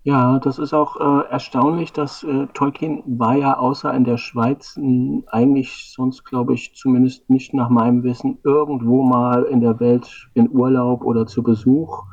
[0.04, 4.76] Ja, das ist auch äh, erstaunlich, dass äh, Tolkien war ja außer in der Schweiz
[4.76, 10.28] n, eigentlich sonst, glaube ich, zumindest nicht nach meinem Wissen, irgendwo mal in der Welt
[10.34, 12.04] in Urlaub oder zu Besuch.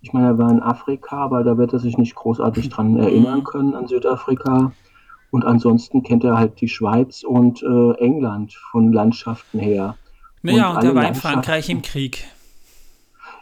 [0.00, 3.44] Ich meine, er war in Afrika, aber da wird er sich nicht großartig dran erinnern
[3.44, 4.72] können an Südafrika.
[5.30, 9.96] Und ansonsten kennt er halt die Schweiz und äh, England von Landschaften her.
[10.42, 12.26] Naja, und, und er war in Frankreich im Krieg.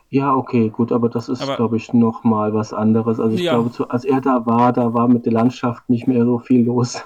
[0.09, 3.19] Ja, okay, gut, aber das ist, glaube ich, noch mal was anderes.
[3.19, 3.55] Also ich ja.
[3.55, 6.65] glaube, zu, als er da war, da war mit der Landschaft nicht mehr so viel
[6.65, 7.03] los.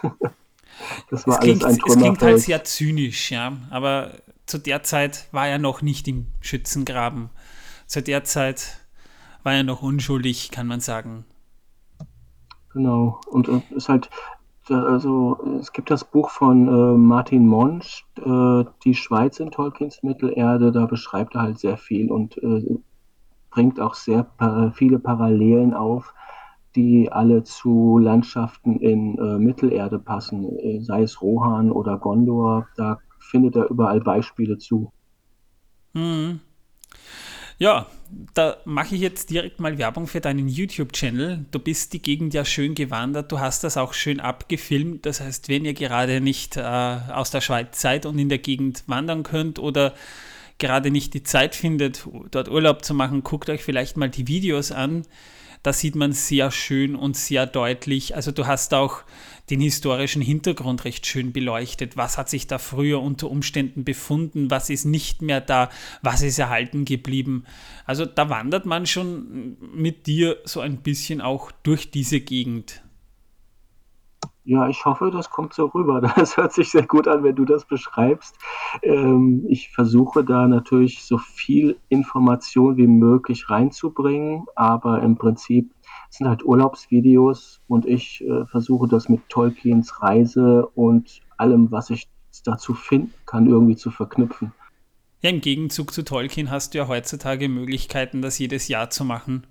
[1.10, 4.12] das war es klingt, alles ein Es klingt halt sehr zynisch, ja, aber
[4.46, 7.30] zu der Zeit war er noch nicht im Schützengraben.
[7.86, 8.80] Zu der Zeit
[9.42, 11.24] war er noch unschuldig, kann man sagen.
[12.72, 14.10] Genau, und es ist halt,
[14.68, 20.70] also es gibt das Buch von äh, Martin Monsch, äh, Die Schweiz in Tolkiens Mittelerde,
[20.70, 22.78] da beschreibt er halt sehr viel und äh,
[23.50, 24.26] bringt auch sehr
[24.74, 26.14] viele Parallelen auf,
[26.76, 32.98] die alle zu Landschaften in äh, Mittelerde passen, äh, sei es Rohan oder Gondor, da
[33.18, 34.92] findet er überall Beispiele zu.
[35.94, 36.40] Mhm.
[37.58, 37.86] Ja,
[38.34, 41.46] da mache ich jetzt direkt mal Werbung für deinen YouTube-Channel.
[41.50, 45.06] Du bist die Gegend ja schön gewandert, du hast das auch schön abgefilmt.
[45.06, 48.84] Das heißt, wenn ihr gerade nicht äh, aus der Schweiz seid und in der Gegend
[48.86, 49.94] wandern könnt oder
[50.58, 54.72] gerade nicht die Zeit findet, dort Urlaub zu machen, guckt euch vielleicht mal die Videos
[54.72, 55.04] an.
[55.62, 58.16] Da sieht man sehr schön und sehr deutlich.
[58.16, 59.02] Also du hast auch
[59.48, 61.96] den historischen Hintergrund recht schön beleuchtet.
[61.96, 64.50] Was hat sich da früher unter Umständen befunden?
[64.50, 65.70] Was ist nicht mehr da?
[66.02, 67.44] Was ist erhalten geblieben?
[67.86, 72.82] Also da wandert man schon mit dir so ein bisschen auch durch diese Gegend.
[74.44, 76.00] Ja, ich hoffe, das kommt so rüber.
[76.16, 78.36] Das hört sich sehr gut an, wenn du das beschreibst.
[78.82, 85.72] Ähm, ich versuche da natürlich so viel Information wie möglich reinzubringen, aber im Prinzip
[86.10, 92.08] sind halt Urlaubsvideos und ich äh, versuche das mit Tolkiens Reise und allem, was ich
[92.44, 94.52] dazu finden kann, irgendwie zu verknüpfen.
[95.22, 99.46] Ja, im Gegenzug zu Tolkien hast du ja heutzutage Möglichkeiten, das jedes Jahr zu machen.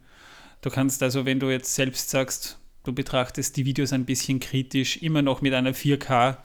[0.62, 4.98] Du kannst also, wenn du jetzt selbst sagst, du betrachtest die Videos ein bisschen kritisch,
[4.98, 6.38] immer noch mit einer 4K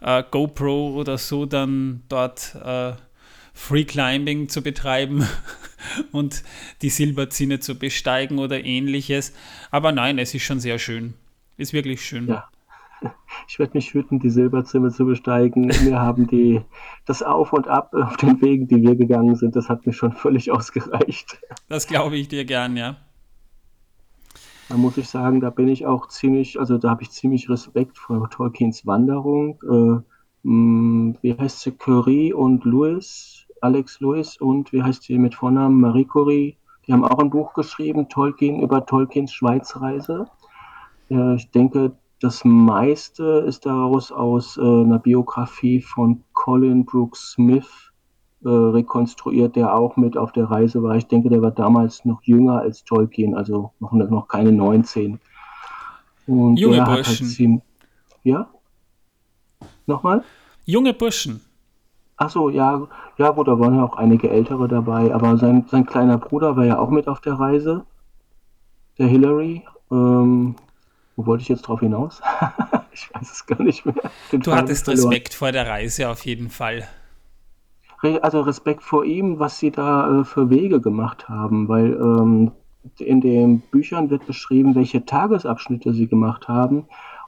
[0.00, 2.92] äh, GoPro oder so dann dort äh,
[3.54, 5.26] Free Climbing zu betreiben
[6.12, 6.42] und
[6.82, 9.32] die Silberzinne zu besteigen oder ähnliches.
[9.70, 11.14] Aber nein, es ist schon sehr schön.
[11.56, 12.28] Ist wirklich schön.
[12.28, 12.48] Ja.
[13.48, 15.70] Ich werde mich hüten, die Silberzinne zu besteigen.
[15.70, 16.62] Wir haben die,
[17.06, 20.12] das Auf und Ab auf den Wegen, die wir gegangen sind, das hat mir schon
[20.12, 21.38] völlig ausgereicht.
[21.68, 22.96] Das glaube ich dir gern, ja.
[24.68, 27.98] Da muss ich sagen, da bin ich auch ziemlich, also da habe ich ziemlich Respekt
[27.98, 29.60] vor Tolkiens Wanderung.
[29.62, 31.72] Äh, mh, wie heißt sie?
[31.72, 35.80] Curie und Lewis, Alex Lewis und wie heißt sie mit Vornamen?
[35.80, 36.56] Marie Curie.
[36.86, 40.26] Die haben auch ein Buch geschrieben, Tolkien über Tolkiens Schweizreise.
[41.10, 47.90] Äh, ich denke, das meiste ist daraus aus äh, einer Biografie von Colin Brooks Smith
[48.44, 50.96] äh, rekonstruiert, der auch mit auf der Reise war.
[50.96, 55.18] Ich denke, der war damals noch jünger als Tolkien, also noch, noch keine 19.
[56.26, 57.52] Und Junge der Burschen.
[57.52, 57.62] Halt
[58.24, 58.48] ja?
[59.86, 60.22] Nochmal?
[60.66, 61.40] Junge Burschen.
[62.16, 62.86] Achso, ja,
[63.18, 66.64] ja gut, da waren ja auch einige Ältere dabei, aber sein, sein kleiner Bruder war
[66.64, 67.84] ja auch mit auf der Reise,
[68.98, 69.64] der Hillary.
[69.90, 70.54] Ähm,
[71.16, 72.22] wo wollte ich jetzt drauf hinaus?
[72.92, 73.94] ich weiß es gar nicht mehr.
[74.32, 76.86] Den du hattest Respekt vor der Reise auf jeden Fall
[78.20, 82.52] also Respekt vor ihm, was sie da äh, für Wege gemacht haben, weil ähm,
[82.98, 86.86] in den Büchern wird beschrieben, welche Tagesabschnitte sie gemacht haben.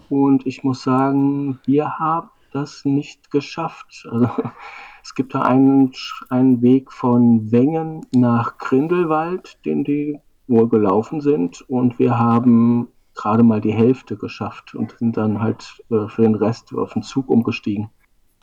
[0.09, 4.07] und ich muss sagen, wir haben das nicht geschafft.
[4.11, 4.29] Also,
[5.03, 5.93] es gibt da einen,
[6.31, 13.43] einen Weg von Wengen nach Grindelwald, den die wohl gelaufen sind und wir haben gerade
[13.43, 17.29] mal die Hälfte geschafft und sind dann halt äh, für den Rest auf den Zug
[17.29, 17.91] umgestiegen.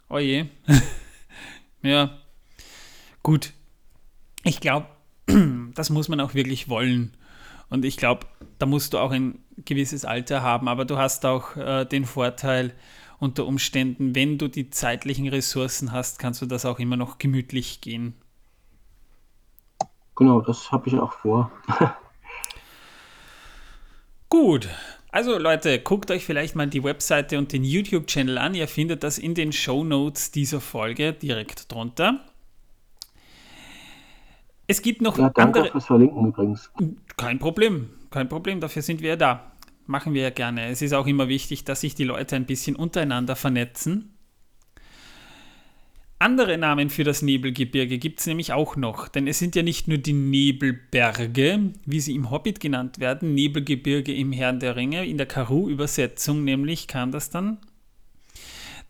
[0.10, 0.50] Oje.
[1.82, 2.10] ja.
[3.22, 3.54] Gut.
[4.44, 4.88] Ich glaube,
[5.76, 7.14] das muss man auch wirklich wollen.
[7.70, 8.28] Und ich glaube,
[8.60, 12.74] da musst du auch ein gewisses Alter haben, aber du hast auch äh, den Vorteil,
[13.24, 17.82] unter Umständen, wenn du die zeitlichen Ressourcen hast, kannst du das auch immer noch gemütlich
[17.82, 18.14] gehen.
[20.16, 21.52] Genau, das habe ich auch vor.
[24.30, 24.70] Gut.
[25.12, 28.56] Also Leute, guckt euch vielleicht mal die Webseite und den YouTube-Channel an.
[28.56, 32.20] Ihr findet das in den Show Notes dieser Folge direkt drunter.
[34.66, 35.72] Es gibt noch ja, danke andere.
[35.72, 36.72] fürs Verlinken übrigens.
[37.16, 38.60] Kein Problem, kein Problem.
[38.60, 39.53] Dafür sind wir ja da.
[39.86, 40.68] Machen wir ja gerne.
[40.68, 44.14] Es ist auch immer wichtig, dass sich die Leute ein bisschen untereinander vernetzen.
[46.24, 49.90] Andere Namen für das Nebelgebirge gibt es nämlich auch noch, denn es sind ja nicht
[49.90, 55.18] nur die Nebelberge, wie sie im Hobbit genannt werden, Nebelgebirge im Herrn der Ringe, in
[55.18, 57.58] der Karu-Übersetzung nämlich kam das dann.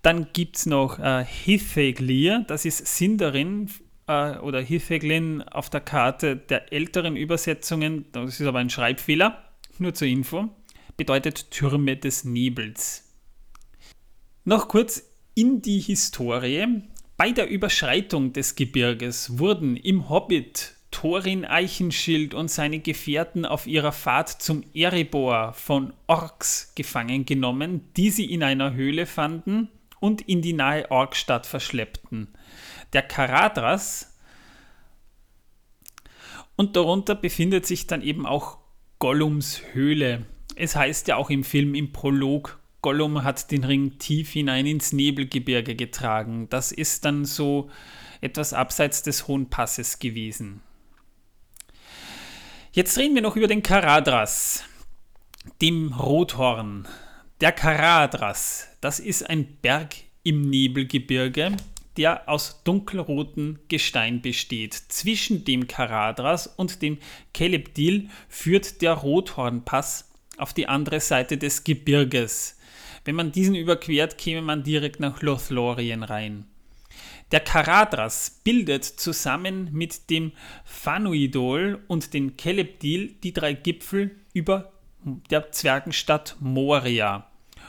[0.04, 3.68] Dann gibt es noch äh, Hitheglir, das ist Sindarin
[4.06, 9.44] äh, oder Hitheglin auf der Karte der älteren Übersetzungen, das ist aber ein Schreibfehler,
[9.80, 10.52] nur zur Info,
[10.98, 13.04] bedeutet Türme des Nebels.
[14.46, 15.04] Noch kurz
[15.36, 16.84] in die Historie.
[17.18, 23.92] Bei der Überschreitung des Gebirges wurden im Hobbit Thorin Eichenschild und seine Gefährten auf ihrer
[23.92, 29.70] Fahrt zum Erebor von Orks gefangen genommen, die sie in einer Höhle fanden
[30.00, 32.28] und in die nahe Orkstadt verschleppten.
[32.94, 34.14] Der Karadras
[36.56, 38.60] und darunter befindet sich dann eben auch
[39.00, 40.26] Gollums Höhle.
[40.56, 44.92] Es heißt ja auch im Film im Prolog Gollum hat den Ring tief hinein ins
[44.92, 46.50] Nebelgebirge getragen.
[46.50, 47.72] Das ist dann so
[48.22, 50.62] etwas abseits des Hohen Passes gewesen.
[52.74, 54.66] Jetzt reden wir noch über den Karadras,
[55.62, 56.86] dem Rothorn.
[57.40, 61.56] Der Karadras, das ist ein Berg im Nebelgebirge,
[61.96, 64.74] der aus dunkelrotem Gestein besteht.
[64.74, 66.98] Zwischen dem Karadras und dem
[67.34, 72.58] Kelebdil führt der Rothornpass auf die andere Seite des Gebirges.
[73.06, 76.46] Wenn man diesen überquert, käme man direkt nach Lothlorien rein.
[77.32, 80.34] Der Karadras bildet zusammen mit dem
[80.66, 84.72] Fanuidol und dem Kelebdil die drei Gipfel über
[85.30, 87.28] der Zwergenstadt Moria.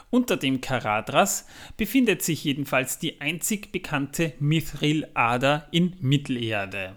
[0.09, 1.47] Unter dem Karadras
[1.77, 6.95] befindet sich jedenfalls die einzig bekannte Mithril-Ader in Mittelerde.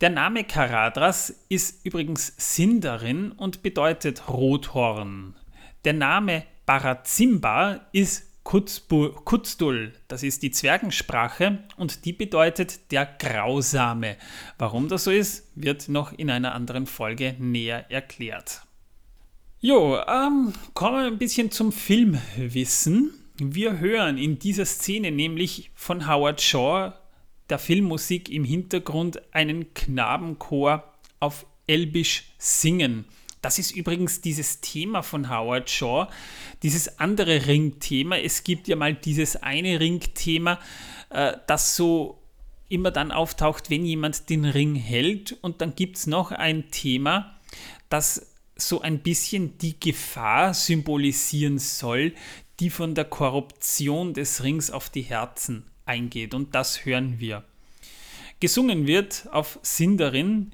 [0.00, 5.34] Der Name Karadras ist übrigens Sindarin und bedeutet Rothorn.
[5.84, 14.16] Der Name Barazimba ist Kutzdul, das ist die Zwergensprache und die bedeutet der Grausame.
[14.56, 18.62] Warum das so ist, wird noch in einer anderen Folge näher erklärt.
[19.58, 23.14] Jo, ähm, kommen wir ein bisschen zum Filmwissen.
[23.36, 26.92] Wir hören in dieser Szene nämlich von Howard Shaw
[27.50, 33.04] der Filmmusik im Hintergrund einen Knabenchor auf Elbisch singen.
[33.40, 36.08] Das ist übrigens dieses Thema von Howard Shaw,
[36.62, 38.16] dieses andere Ringthema.
[38.16, 40.58] Es gibt ja mal dieses eine Ringthema,
[41.10, 42.20] äh, das so
[42.68, 45.36] immer dann auftaucht, wenn jemand den Ring hält.
[45.40, 47.38] Und dann gibt es noch ein Thema,
[47.88, 52.14] das so ein bisschen die Gefahr symbolisieren soll,
[52.58, 56.34] die von der Korruption des Rings auf die Herzen eingeht.
[56.34, 57.44] Und das hören wir.
[58.40, 60.52] Gesungen wird auf Sindarin,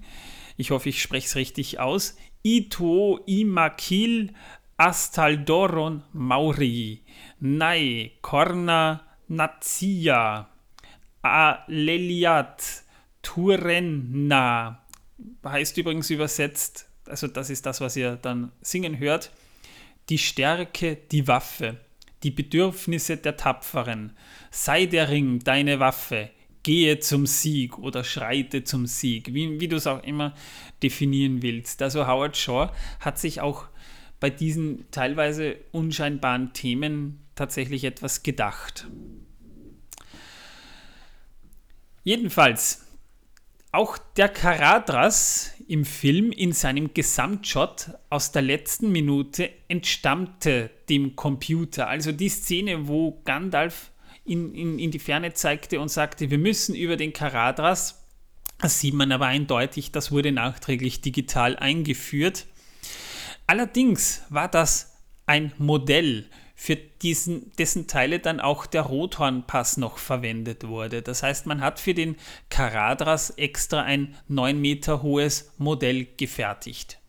[0.57, 4.33] ich hoffe, ich spreche es richtig aus, Ito imakil
[4.77, 7.03] astaldoron mauri,
[7.41, 10.49] nai corna nazia,
[11.23, 12.85] aleliat
[13.23, 14.83] turenna.
[15.45, 19.31] Heißt übrigens übersetzt, also das ist das, was ihr dann singen hört,
[20.09, 21.79] die Stärke, die Waffe,
[22.25, 24.17] die Bedürfnisse der Tapferen.
[24.51, 26.31] Sei der Ring deine Waffe,
[26.65, 30.35] gehe zum Sieg oder schreite zum Sieg, wie, wie du es auch immer
[30.83, 31.83] definieren willst.
[31.83, 33.67] Also Howard Shaw hat sich auch
[34.19, 38.87] bei diesen teilweise unscheinbaren Themen tatsächlich etwas gedacht.
[42.03, 42.87] Jedenfalls,
[43.73, 51.89] auch der Karadras im Film in seinem Gesamtshot aus der letzten Minute entstammte dem Computer.
[51.89, 53.91] Also die Szene, wo Gandalf
[54.25, 58.05] in, in, in die Ferne zeigte und sagte, wir müssen über den Karadras.
[58.59, 62.47] Das sieht man aber eindeutig, das wurde nachträglich digital eingeführt.
[63.47, 64.97] Allerdings war das
[65.27, 66.27] ein Modell,
[66.65, 71.03] für diesen, dessen Teile dann auch der Rothornpass noch verwendet wurde.
[71.03, 72.17] Das heißt, man hat für den
[72.49, 77.01] Caradras extra ein 9 Meter hohes Modell gefertigt.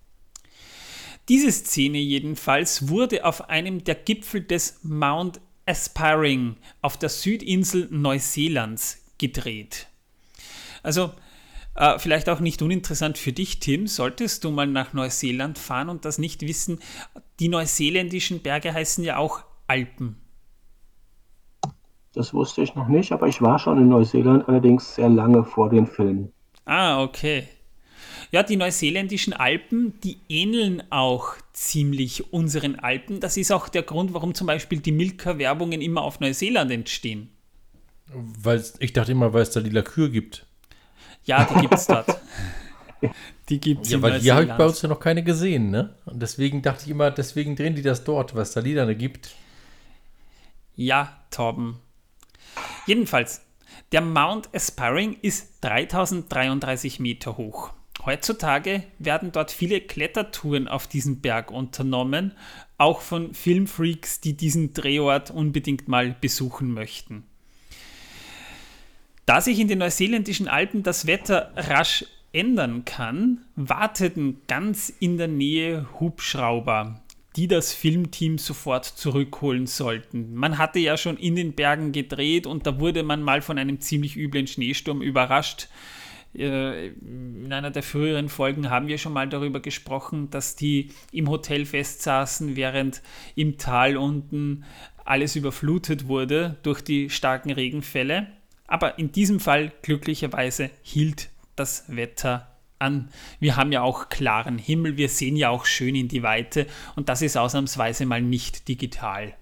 [1.29, 9.05] Diese Szene jedenfalls wurde auf einem der Gipfel des Mount Aspiring auf der Südinsel Neuseelands
[9.19, 9.87] gedreht.
[10.83, 11.13] Also
[11.75, 16.03] äh, vielleicht auch nicht uninteressant für dich, Tim, solltest du mal nach Neuseeland fahren und
[16.03, 16.79] das nicht wissen,
[17.39, 20.17] die neuseeländischen Berge heißen ja auch Alpen.
[22.13, 25.69] Das wusste ich noch nicht, aber ich war schon in Neuseeland, allerdings sehr lange vor
[25.69, 26.31] den Filmen.
[26.63, 27.47] Ah, okay.
[28.31, 33.19] Ja, die neuseeländischen Alpen, die ähneln auch ziemlich unseren Alpen.
[33.19, 37.29] Das ist auch der Grund, warum zum Beispiel die Milka-Werbungen immer auf Neuseeland entstehen.
[38.13, 40.45] Weil ich dachte immer, weil es da lila Kühe gibt.
[41.25, 42.07] Ja, die gibt es dort.
[43.49, 45.95] Die gibt es Ja, weil hier habe ich bei uns ja noch keine gesehen, ne?
[46.05, 49.35] Und deswegen dachte ich immer, deswegen drehen die das dort, es da lila gibt.
[50.75, 51.79] Ja, Torben.
[52.87, 53.41] Jedenfalls,
[53.91, 57.71] der Mount Aspiring ist 3033 Meter hoch.
[58.05, 62.33] Heutzutage werden dort viele Klettertouren auf diesen Berg unternommen,
[62.77, 67.23] auch von Filmfreaks, die diesen Drehort unbedingt mal besuchen möchten.
[69.25, 72.05] Da sich in den neuseeländischen Alpen das Wetter rasch
[72.35, 77.01] ändern kann, warteten ganz in der Nähe Hubschrauber,
[77.37, 80.35] die das Filmteam sofort zurückholen sollten.
[80.35, 83.79] Man hatte ja schon in den Bergen gedreht und da wurde man mal von einem
[83.79, 85.69] ziemlich üblen Schneesturm überrascht.
[86.37, 91.29] Äh, in einer der früheren Folgen haben wir schon mal darüber gesprochen, dass die im
[91.29, 93.01] Hotel festsaßen, während
[93.35, 94.65] im Tal unten
[95.05, 98.27] alles überflutet wurde durch die starken Regenfälle.
[98.67, 102.47] Aber in diesem Fall glücklicherweise hielt das Wetter
[102.79, 103.09] an.
[103.39, 107.09] Wir haben ja auch klaren Himmel, wir sehen ja auch schön in die Weite und
[107.09, 109.33] das ist ausnahmsweise mal nicht digital.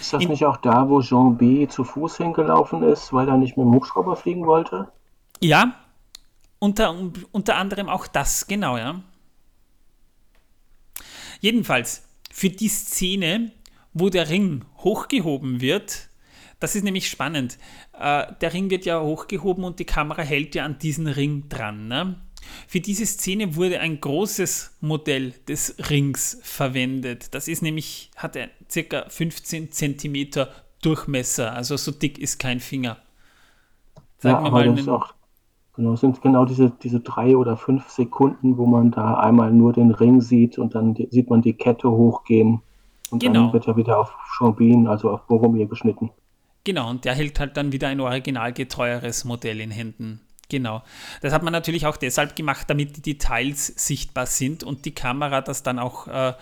[0.00, 1.66] Ist das in, nicht auch da, wo Jean B.
[1.68, 4.90] zu Fuß hingelaufen ist, weil er nicht mit dem Hubschrauber fliegen wollte?
[5.40, 5.74] Ja,
[6.58, 6.94] unter,
[7.32, 9.02] unter anderem auch das, genau, ja.
[11.40, 13.52] Jedenfalls, für die Szene,
[13.92, 16.09] wo der Ring hochgehoben wird,
[16.60, 17.58] das ist nämlich spannend.
[17.98, 21.88] Äh, der Ring wird ja hochgehoben und die Kamera hält ja an diesen Ring dran.
[21.88, 22.16] Ne?
[22.68, 27.34] Für diese Szene wurde ein großes Modell des Rings verwendet.
[27.34, 30.46] Das ist nämlich, hat er circa 15 cm
[30.82, 32.96] Durchmesser, also so dick ist kein Finger.
[34.18, 34.74] Sagen ja, wir mal.
[34.74, 35.12] Das auch,
[35.74, 39.90] genau, sind genau diese, diese drei oder fünf Sekunden, wo man da einmal nur den
[39.90, 42.62] Ring sieht und dann sieht man die Kette hochgehen.
[43.10, 43.44] Und genau.
[43.44, 46.10] dann wird er wieder auf Chambin, also auf Boromir geschnitten.
[46.64, 50.20] Genau, und der hält halt dann wieder ein originalgetreueres Modell in Händen.
[50.50, 50.82] Genau.
[51.22, 55.40] Das hat man natürlich auch deshalb gemacht, damit die Details sichtbar sind und die Kamera
[55.40, 56.34] das dann auch äh,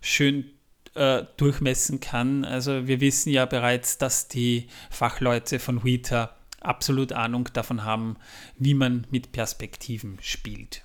[0.00, 0.50] schön
[0.94, 2.44] äh, durchmessen kann.
[2.44, 8.16] Also wir wissen ja bereits, dass die Fachleute von Weta absolut Ahnung davon haben,
[8.56, 10.84] wie man mit Perspektiven spielt.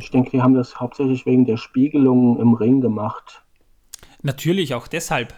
[0.00, 3.42] Ich denke, die haben das hauptsächlich wegen der Spiegelung im Ring gemacht.
[4.22, 5.34] Natürlich auch deshalb.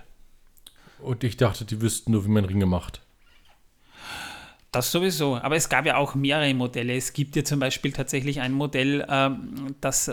[1.01, 3.01] Und ich dachte, die wüssten nur, wie man Ringe macht.
[4.71, 5.37] Das sowieso.
[5.37, 6.95] Aber es gab ja auch mehrere Modelle.
[6.95, 10.13] Es gibt ja zum Beispiel tatsächlich ein Modell, ähm, das äh,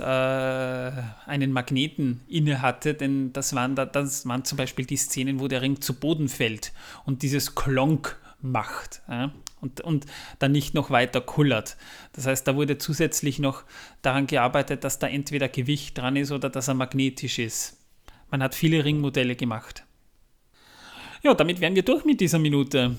[1.25, 5.49] einen Magneten inne hatte, denn das waren, da, das waren zum Beispiel die Szenen, wo
[5.49, 6.71] der Ring zu Boden fällt
[7.03, 9.33] und dieses Klonk macht ja?
[9.59, 10.05] und, und
[10.39, 11.75] dann nicht noch weiter kullert.
[12.13, 13.63] Das heißt, da wurde zusätzlich noch
[14.01, 17.77] daran gearbeitet, dass da entweder Gewicht dran ist oder dass er magnetisch ist.
[18.31, 19.84] Man hat viele Ringmodelle gemacht.
[21.25, 22.97] Ja, damit wären wir durch mit dieser Minute.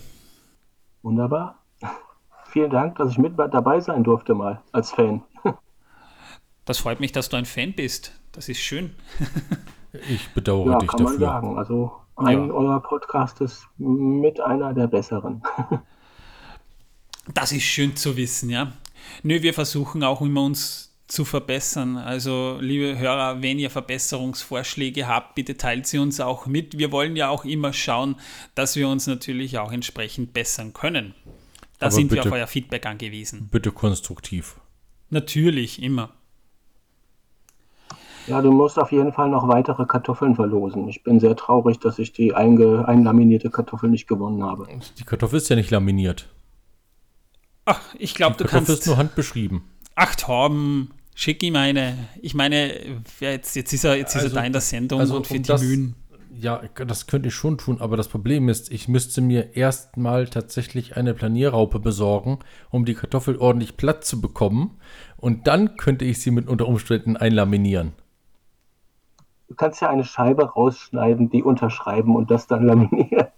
[1.03, 1.63] Wunderbar.
[2.47, 5.23] Vielen Dank, dass ich mit dabei sein durfte mal als Fan.
[6.65, 8.19] Das freut mich, dass du ein Fan bist.
[8.33, 8.95] Das ist schön.
[10.11, 11.19] Ich bedauere ja, dich kann dafür.
[11.19, 11.59] Man sagen.
[11.59, 12.53] Also ein ja.
[12.53, 15.43] euer Podcast ist mit einer der besseren.
[17.33, 18.73] Das ist schön zu wissen, ja.
[19.23, 21.97] Nö, wir versuchen auch immer uns zu verbessern.
[21.97, 26.79] Also, liebe Hörer, wenn ihr Verbesserungsvorschläge habt, bitte teilt sie uns auch mit.
[26.79, 28.17] Wir wollen ja auch immer schauen,
[28.55, 31.15] dass wir uns natürlich auch entsprechend bessern können.
[31.79, 33.49] Da Aber sind bitte, wir auf euer Feedback angewiesen.
[33.51, 34.57] Bitte konstruktiv.
[35.11, 36.11] Natürlich, immer.
[38.27, 40.89] Ja, du musst auf jeden Fall noch weitere Kartoffeln verlosen.
[40.89, 44.67] Ich bin sehr traurig, dass ich die einge einlaminierte Kartoffel nicht gewonnen habe.
[44.99, 46.29] Die Kartoffel ist ja nicht laminiert.
[47.67, 48.81] Ach, ich glaube, du Kartoffel kannst.
[48.83, 49.63] ist nur handbeschrieben.
[49.97, 51.97] Ach, Torben, schick ihm eine.
[52.21, 52.73] Ich meine,
[53.19, 55.35] jetzt, jetzt ist er, jetzt ist also, er da in der Sendung also und für
[55.35, 55.97] um die das, Mühen.
[56.39, 60.99] Ja, das könnte ich schon tun, aber das Problem ist, ich müsste mir erstmal tatsächlich
[60.99, 62.41] eine Planierraupe besorgen,
[62.71, 64.79] um die Kartoffel ordentlich platt zu bekommen.
[65.17, 67.95] Und dann könnte ich sie mit unter Umständen einlaminieren.
[69.49, 73.29] Du kannst ja eine Scheibe rausschneiden, die unterschreiben und das dann laminieren.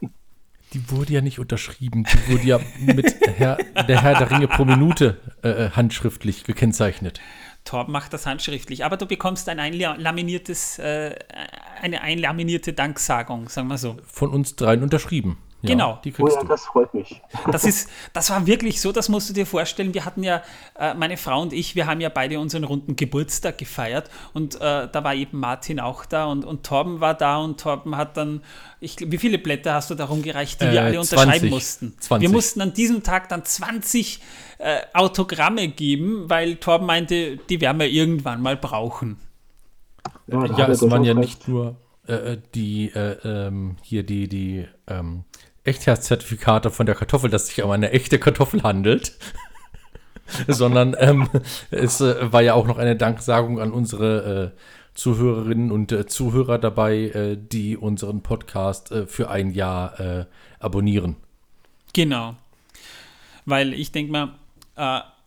[0.75, 2.05] Die wurde ja nicht unterschrieben.
[2.05, 7.21] Die wurde ja mit Herr, der Herr der Ringe pro Minute äh, äh handschriftlich gekennzeichnet.
[7.65, 11.15] Torben macht das handschriftlich, aber du bekommst ein einlaminiertes, äh,
[11.83, 13.97] eine einlaminierte Danksagung, sagen wir so.
[14.07, 15.39] Von uns dreien unterschrieben.
[15.63, 15.99] Ja, genau.
[16.05, 16.49] Die kriegst oh ja, du.
[16.49, 17.21] das freut mich.
[17.51, 19.93] Das, ist, das war wirklich so, das musst du dir vorstellen.
[19.93, 20.43] Wir hatten ja,
[20.79, 24.89] äh, meine Frau und ich, wir haben ja beide unseren runden Geburtstag gefeiert und äh,
[24.91, 28.43] da war eben Martin auch da und, und Torben war da und Torben hat dann,
[28.81, 31.97] ich, wie viele Blätter hast du da rumgereicht, die äh, wir alle unterschreiben 20, mussten?
[31.99, 32.29] 20.
[32.29, 34.21] Wir mussten an diesem Tag dann 20
[34.59, 39.19] äh, Autogramme geben, weil Torben meinte, die werden wir irgendwann mal brauchen.
[40.29, 41.77] Ja, ja es waren ja nicht nur
[42.09, 45.25] äh, äh, die, ähm, hier die, die, ähm,
[45.69, 49.17] Echtheitszertifikate von der Kartoffel, dass sich um eine echte Kartoffel handelt.
[50.47, 51.29] Sondern ähm,
[51.71, 54.59] es äh, war ja auch noch eine Danksagung an unsere äh,
[54.95, 60.25] Zuhörerinnen und äh, Zuhörer dabei, äh, die unseren Podcast äh, für ein Jahr äh,
[60.59, 61.17] abonnieren.
[61.95, 62.35] Genau.
[63.47, 64.35] Weil ich denke mal,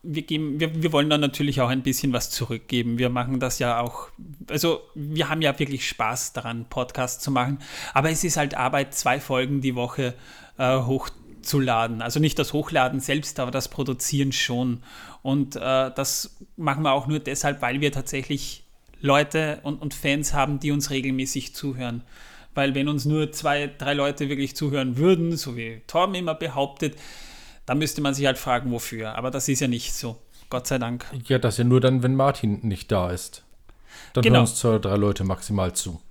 [0.03, 2.97] wir, geben, wir, wir wollen dann natürlich auch ein bisschen was zurückgeben.
[2.97, 4.07] Wir machen das ja auch,
[4.49, 7.59] also wir haben ja wirklich Spaß daran, Podcasts zu machen,
[7.93, 10.15] aber es ist halt Arbeit, zwei Folgen die Woche
[10.57, 12.01] äh, hochzuladen.
[12.01, 14.81] Also nicht das Hochladen selbst, aber das Produzieren schon.
[15.21, 18.63] Und äh, das machen wir auch nur deshalb, weil wir tatsächlich
[19.01, 22.03] Leute und, und Fans haben, die uns regelmäßig zuhören.
[22.53, 26.95] Weil wenn uns nur zwei, drei Leute wirklich zuhören würden, so wie Torben immer behauptet,
[27.71, 29.15] da müsste man sich halt fragen, wofür.
[29.15, 30.17] Aber das ist ja nicht so.
[30.49, 31.05] Gott sei Dank.
[31.27, 33.45] Ja, das ist ja nur dann, wenn Martin nicht da ist.
[34.11, 34.35] Dann genau.
[34.35, 36.01] hören uns zwei oder drei Leute maximal zu.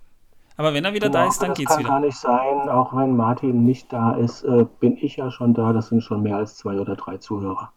[0.57, 1.83] Aber wenn er wieder genau, da ist, dann geht's wieder.
[1.83, 2.71] Das kann gar nicht sein.
[2.71, 5.75] Auch wenn Martin nicht da ist, äh, bin ich ja schon da.
[5.75, 7.71] Das sind schon mehr als zwei oder drei Zuhörer.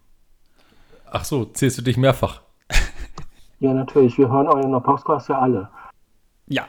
[1.12, 2.40] Ach so, zählst du dich mehrfach?
[3.60, 4.18] ja, natürlich.
[4.18, 5.68] Wir hören euren Podcast ja alle.
[6.48, 6.68] Ja.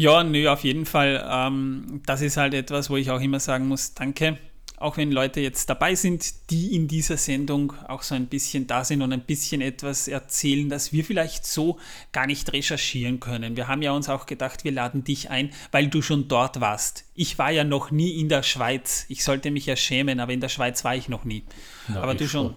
[0.00, 1.22] Ja, nö, auf jeden Fall.
[1.30, 4.38] Ähm, das ist halt etwas, wo ich auch immer sagen muss, danke.
[4.78, 8.82] Auch wenn Leute jetzt dabei sind, die in dieser Sendung auch so ein bisschen da
[8.82, 11.76] sind und ein bisschen etwas erzählen, das wir vielleicht so
[12.12, 13.58] gar nicht recherchieren können.
[13.58, 17.04] Wir haben ja uns auch gedacht, wir laden dich ein, weil du schon dort warst.
[17.14, 19.04] Ich war ja noch nie in der Schweiz.
[19.10, 21.44] Ich sollte mich ja schämen, aber in der Schweiz war ich noch nie.
[21.88, 22.54] Na, aber du schon.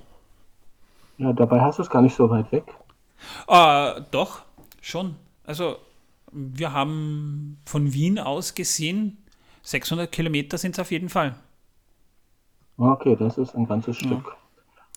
[1.18, 2.64] Ja, dabei hast du es gar nicht so weit weg.
[3.50, 4.44] Äh, doch,
[4.80, 5.18] schon.
[5.44, 5.76] Also
[6.34, 9.18] wir haben von Wien aus gesehen,
[9.64, 11.36] 600 Kilometer sind es auf jeden Fall.
[12.78, 14.26] Okay, das ist ein ganzes Stück.
[14.26, 14.38] Ja.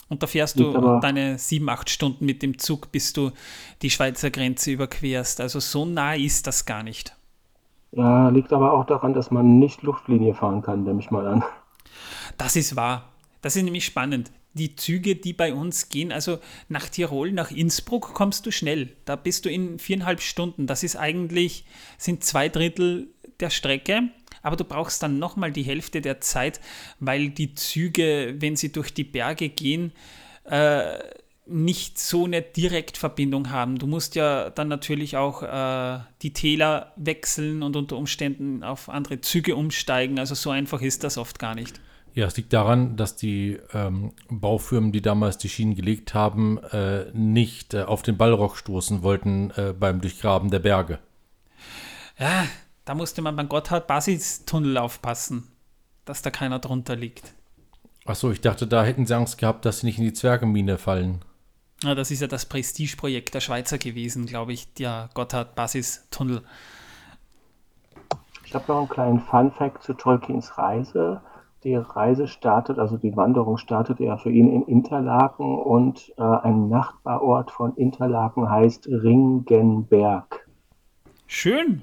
[0.09, 3.33] Und da fährst Liegt du deine sieben, acht Stunden mit dem Zug, bis du
[3.83, 5.41] die Schweizer Grenze überquerst.
[5.41, 7.17] Also so nah ist das gar nicht.
[7.93, 11.45] Ja, liegt aber auch daran, dass man nicht Luftlinie fahren kann, nehme ich mal an.
[12.39, 13.09] Das ist wahr.
[13.41, 16.39] Das ist nämlich spannend die Züge, die bei uns gehen, also
[16.69, 18.91] nach Tirol, nach Innsbruck kommst du schnell.
[19.05, 20.67] Da bist du in viereinhalb Stunden.
[20.67, 21.65] Das ist eigentlich,
[21.99, 23.09] sind zwei Drittel
[23.41, 24.11] der Strecke.
[24.43, 26.61] Aber du brauchst dann nochmal die Hälfte der Zeit,
[27.01, 29.93] weil die Züge, wenn sie durch die Berge gehen,
[30.45, 30.99] äh,
[31.47, 33.79] nicht so eine Direktverbindung haben.
[33.79, 39.21] Du musst ja dann natürlich auch äh, die Täler wechseln und unter Umständen auf andere
[39.21, 40.19] Züge umsteigen.
[40.19, 41.81] Also so einfach ist das oft gar nicht.
[42.17, 47.11] Ja, es liegt daran, dass die ähm, Baufirmen, die damals die Schienen gelegt haben, äh,
[47.13, 50.99] nicht äh, auf den Ballrock stoßen wollten äh, beim Durchgraben der Berge.
[52.17, 52.47] Ja,
[52.87, 55.47] da musste man beim Gotthard-Basis-Tunnel aufpassen,
[56.07, 57.35] dass da keiner drunter liegt.
[58.07, 61.23] Achso, ich dachte, da hätten sie Angst gehabt, dass sie nicht in die Zwergemine fallen.
[61.83, 66.41] Ja, das ist ja das Prestigeprojekt der Schweizer gewesen, glaube ich, der Gotthard-Basis-Tunnel.
[68.47, 71.21] Ich habe noch einen kleinen Fun-Fact zu Tolkiens Reise
[71.67, 76.69] die Reise startet, also die Wanderung startet ja für ihn in Interlaken und äh, ein
[76.69, 80.47] Nachbarort von Interlaken heißt Ringenberg.
[81.27, 81.83] Schön.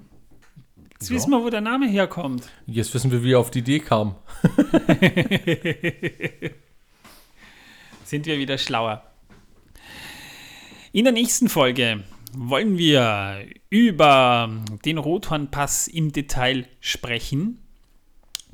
[0.94, 1.18] Jetzt ja.
[1.18, 2.50] wissen wir, wo der Name herkommt.
[2.66, 4.16] Jetzt wissen wir, wie er auf die Idee kam.
[8.06, 9.04] Sind wir wieder schlauer.
[10.94, 14.50] In der nächsten Folge wollen wir über
[14.86, 17.63] den Rothornpass im Detail sprechen.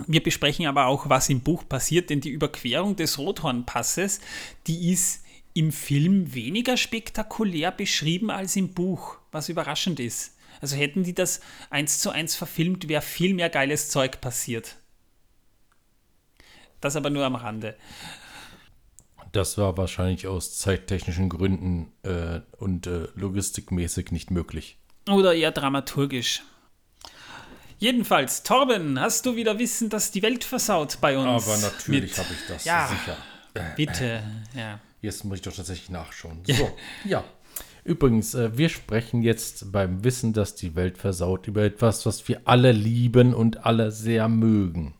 [0.07, 4.21] Wir besprechen aber auch, was im Buch passiert, denn die Überquerung des Rothornpasses,
[4.67, 5.23] die ist
[5.53, 10.37] im Film weniger spektakulär beschrieben als im Buch, was überraschend ist.
[10.61, 14.77] Also hätten die das eins zu eins verfilmt, wäre viel mehr geiles Zeug passiert.
[16.81, 17.75] Das aber nur am Rande.
[19.31, 24.77] Das war wahrscheinlich aus zeittechnischen Gründen äh, und äh, logistikmäßig nicht möglich.
[25.07, 26.43] Oder eher dramaturgisch.
[27.79, 31.47] Jedenfalls, Torben, hast du wieder Wissen, dass die Welt versaut bei uns?
[31.47, 33.17] Aber natürlich habe ich das, ja, sicher.
[33.77, 34.21] Bitte,
[34.53, 34.79] ja.
[35.01, 36.41] Jetzt muss ich doch tatsächlich nachschauen.
[36.45, 37.23] So, ja.
[37.85, 42.41] Übrigens, äh, wir sprechen jetzt beim Wissen, dass die Welt versaut, über etwas, was wir
[42.43, 44.93] alle lieben und alle sehr mögen.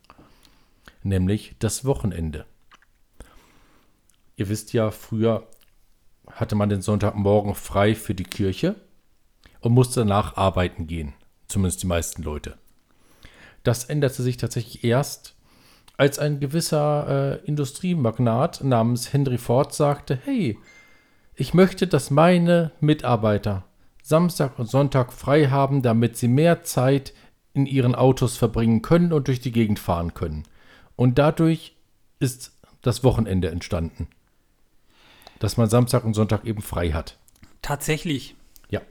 [1.04, 2.46] Nämlich das Wochenende.
[4.38, 5.48] Ihr wisst ja, früher
[6.32, 8.76] hatte man den Sonntagmorgen frei für die Kirche
[9.60, 11.14] und musste danach arbeiten gehen.
[11.48, 12.58] Zumindest die meisten Leute.
[13.64, 15.36] Das änderte sich tatsächlich erst,
[15.98, 20.58] als ein gewisser äh, Industriemagnat namens Henry Ford sagte, hey,
[21.36, 23.66] ich möchte, dass meine Mitarbeiter
[24.02, 27.14] Samstag und Sonntag frei haben, damit sie mehr Zeit
[27.54, 30.44] in ihren Autos verbringen können und durch die Gegend fahren können.
[30.96, 31.76] Und dadurch
[32.20, 34.08] ist das Wochenende entstanden.
[35.40, 37.18] Dass man Samstag und Sonntag eben frei hat.
[37.62, 38.36] Tatsächlich.
[38.70, 38.82] Ja.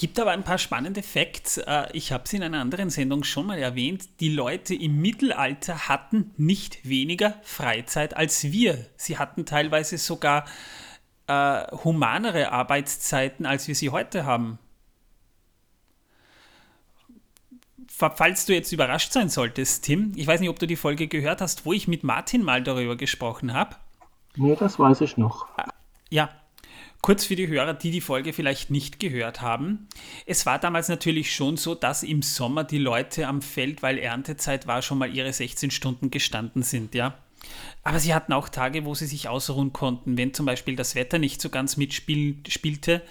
[0.00, 1.58] Gibt aber ein paar spannende Facts.
[1.58, 4.08] Äh, ich habe es in einer anderen Sendung schon mal erwähnt.
[4.20, 8.86] Die Leute im Mittelalter hatten nicht weniger Freizeit als wir.
[8.96, 10.46] Sie hatten teilweise sogar
[11.26, 14.58] äh, humanere Arbeitszeiten, als wir sie heute haben.
[17.86, 21.42] Falls du jetzt überrascht sein solltest, Tim, ich weiß nicht, ob du die Folge gehört
[21.42, 23.76] hast, wo ich mit Martin mal darüber gesprochen habe.
[24.34, 25.46] Nee, das weiß ich noch.
[26.08, 26.30] Ja,
[27.02, 29.88] kurz für die Hörer, die die Folge vielleicht nicht gehört haben.
[30.26, 34.66] Es war damals natürlich schon so, dass im Sommer die Leute am Feld, weil Erntezeit
[34.66, 37.18] war, schon mal ihre 16 Stunden gestanden sind, ja.
[37.82, 40.18] Aber sie hatten auch Tage, wo sie sich ausruhen konnten.
[40.18, 43.02] Wenn zum Beispiel das Wetter nicht so ganz mitspielte,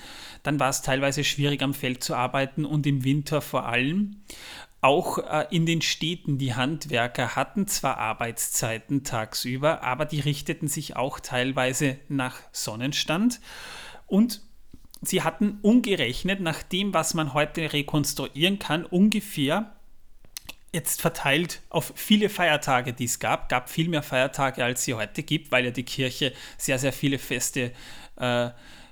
[0.44, 4.22] dann war es teilweise schwierig am Feld zu arbeiten und im Winter vor allem.
[4.82, 10.96] Auch äh, in den Städten, die Handwerker hatten zwar Arbeitszeiten tagsüber, aber die richteten sich
[10.96, 13.42] auch teilweise nach Sonnenstand.
[14.08, 14.42] Und
[15.02, 19.76] sie hatten umgerechnet nach dem, was man heute rekonstruieren kann, ungefähr
[20.72, 25.24] jetzt verteilt auf viele Feiertage, die es gab, gab viel mehr Feiertage, als sie heute
[25.24, 27.74] gibt, weil ja die Kirche sehr, sehr viele Feste
[28.18, 28.50] äh,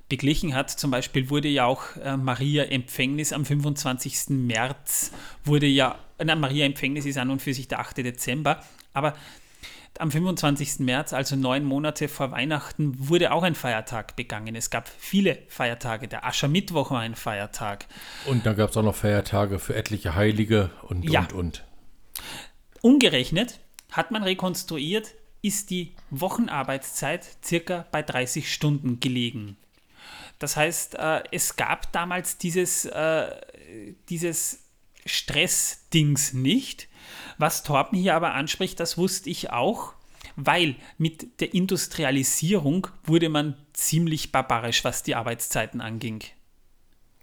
[0.09, 0.69] beglichen hat.
[0.69, 4.29] Zum Beispiel wurde ja auch äh, Maria Empfängnis am 25.
[4.29, 5.11] März,
[5.43, 7.97] wurde ja, na, Maria Empfängnis ist an und für sich der 8.
[7.97, 9.13] Dezember, aber
[9.99, 10.79] am 25.
[10.79, 14.55] März, also neun Monate vor Weihnachten, wurde auch ein Feiertag begangen.
[14.55, 16.07] Es gab viele Feiertage.
[16.07, 17.85] Der Aschermittwoch war ein Feiertag.
[18.25, 21.21] Und dann gab es auch noch Feiertage für etliche Heilige und, ja.
[21.21, 21.63] und, und.
[22.81, 23.59] Umgerechnet
[23.91, 29.57] hat man rekonstruiert, ist die Wochenarbeitszeit circa bei 30 Stunden gelegen.
[30.39, 33.27] Das heißt, äh, es gab damals dieses, äh,
[34.09, 34.65] dieses
[35.05, 36.87] Stressdings nicht.
[37.37, 39.93] Was Torben hier aber anspricht, das wusste ich auch,
[40.35, 46.23] weil mit der Industrialisierung wurde man ziemlich barbarisch, was die Arbeitszeiten anging.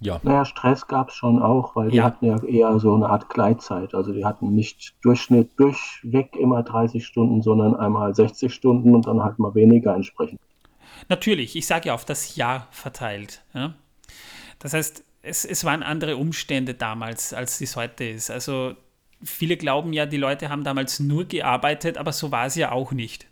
[0.01, 0.21] Ja.
[0.23, 2.05] Naja, Stress gab es schon auch, weil die Ja.
[2.05, 3.95] hatten ja eher so eine Art Gleitzeit.
[3.95, 9.23] Also die hatten nicht Durchschnitt durchweg immer 30 Stunden, sondern einmal 60 Stunden und dann
[9.23, 10.41] halt mal weniger entsprechend.
[11.09, 13.42] Natürlich, ich sage ja auf das Jahr verteilt.
[13.55, 13.74] Ja?
[14.59, 18.30] Das heißt, es, es waren andere Umstände damals, als es heute ist.
[18.30, 18.76] Also
[19.22, 22.92] viele glauben ja, die Leute haben damals nur gearbeitet, aber so war es ja auch
[22.92, 23.26] nicht.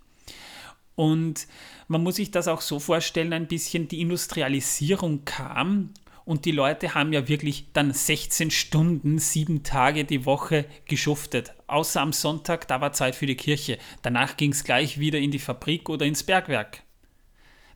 [0.94, 1.46] Und
[1.88, 5.90] man muss sich das auch so vorstellen, ein bisschen die Industrialisierung kam
[6.24, 11.52] und die Leute haben ja wirklich dann 16 Stunden, sieben Tage die Woche geschuftet.
[11.66, 13.78] Außer am Sonntag, da war Zeit für die Kirche.
[14.02, 16.82] Danach ging es gleich wieder in die Fabrik oder ins Bergwerk.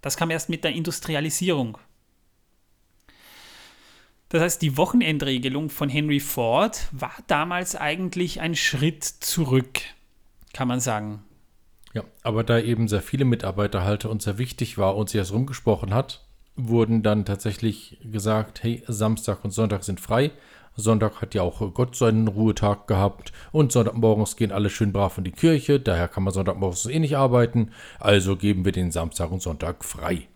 [0.03, 1.79] Das kam erst mit der Industrialisierung.
[4.29, 9.81] Das heißt, die Wochenendregelung von Henry Ford war damals eigentlich ein Schritt zurück,
[10.53, 11.23] kann man sagen.
[11.95, 15.95] Ja, aber da eben sehr viele Mitarbeiterhalter und sehr wichtig war und sich das rumgesprochen
[15.95, 16.27] hat,
[16.57, 20.33] wurden dann tatsächlich gesagt, hey, Samstag und Sonntag sind frei.
[20.77, 25.25] Sonntag hat ja auch Gott seinen Ruhetag gehabt und Sonntagmorgens gehen alle schön brav in
[25.25, 29.43] die Kirche, daher kann man Sonntagmorgens eh nicht arbeiten, also geben wir den Samstag und
[29.43, 30.29] Sonntag frei.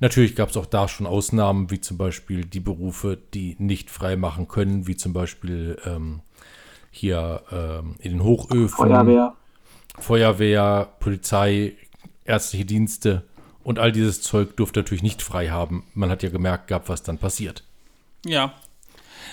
[0.00, 4.16] Natürlich gab es auch da schon Ausnahmen, wie zum Beispiel die Berufe, die nicht frei
[4.16, 6.20] machen können, wie zum Beispiel ähm,
[6.90, 8.68] hier ähm, in den Hochöfen.
[8.68, 9.34] Feuerwehr.
[9.98, 11.74] Feuerwehr, Polizei,
[12.24, 13.24] ärztliche Dienste
[13.64, 15.84] und all dieses Zeug durfte natürlich nicht frei haben.
[15.94, 17.64] Man hat ja gemerkt gehabt, was dann passiert.
[18.24, 18.54] Ja.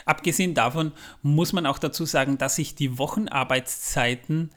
[0.06, 0.92] Abgesehen davon
[1.24, 4.52] muss man auch dazu sagen, dass sich die Wochenarbeitszeiten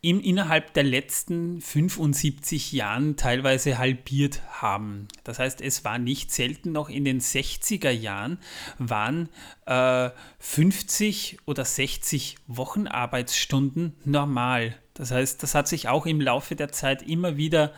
[0.00, 5.08] im, innerhalb der letzten 75 Jahren teilweise halbiert haben.
[5.24, 8.38] Das heißt, es war nicht selten noch in den 60er Jahren,
[8.78, 9.28] waren
[9.66, 14.76] äh, 50 oder 60 Wochenarbeitsstunden normal.
[14.94, 17.72] Das heißt, das hat sich auch im Laufe der Zeit immer wieder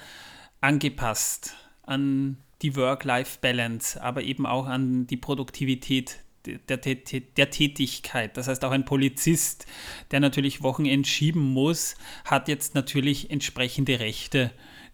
[0.60, 6.94] angepasst an die Work-Life-Balance, aber eben auch an die Produktivität der, der,
[7.36, 8.36] der, Tätigkeit.
[8.36, 9.66] Das heißt, auch ein Polizist,
[10.10, 14.50] der natürlich Wochenend schieben muss, hat jetzt natürlich entsprechende Rechte,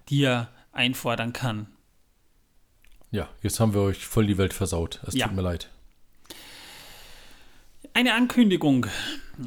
[0.09, 1.68] die er einfordern kann.
[3.11, 5.01] Ja, jetzt haben wir euch voll die Welt versaut.
[5.07, 5.26] Es Ja.
[5.26, 5.70] tut mir leid.
[7.94, 8.86] Eine Ankündigung.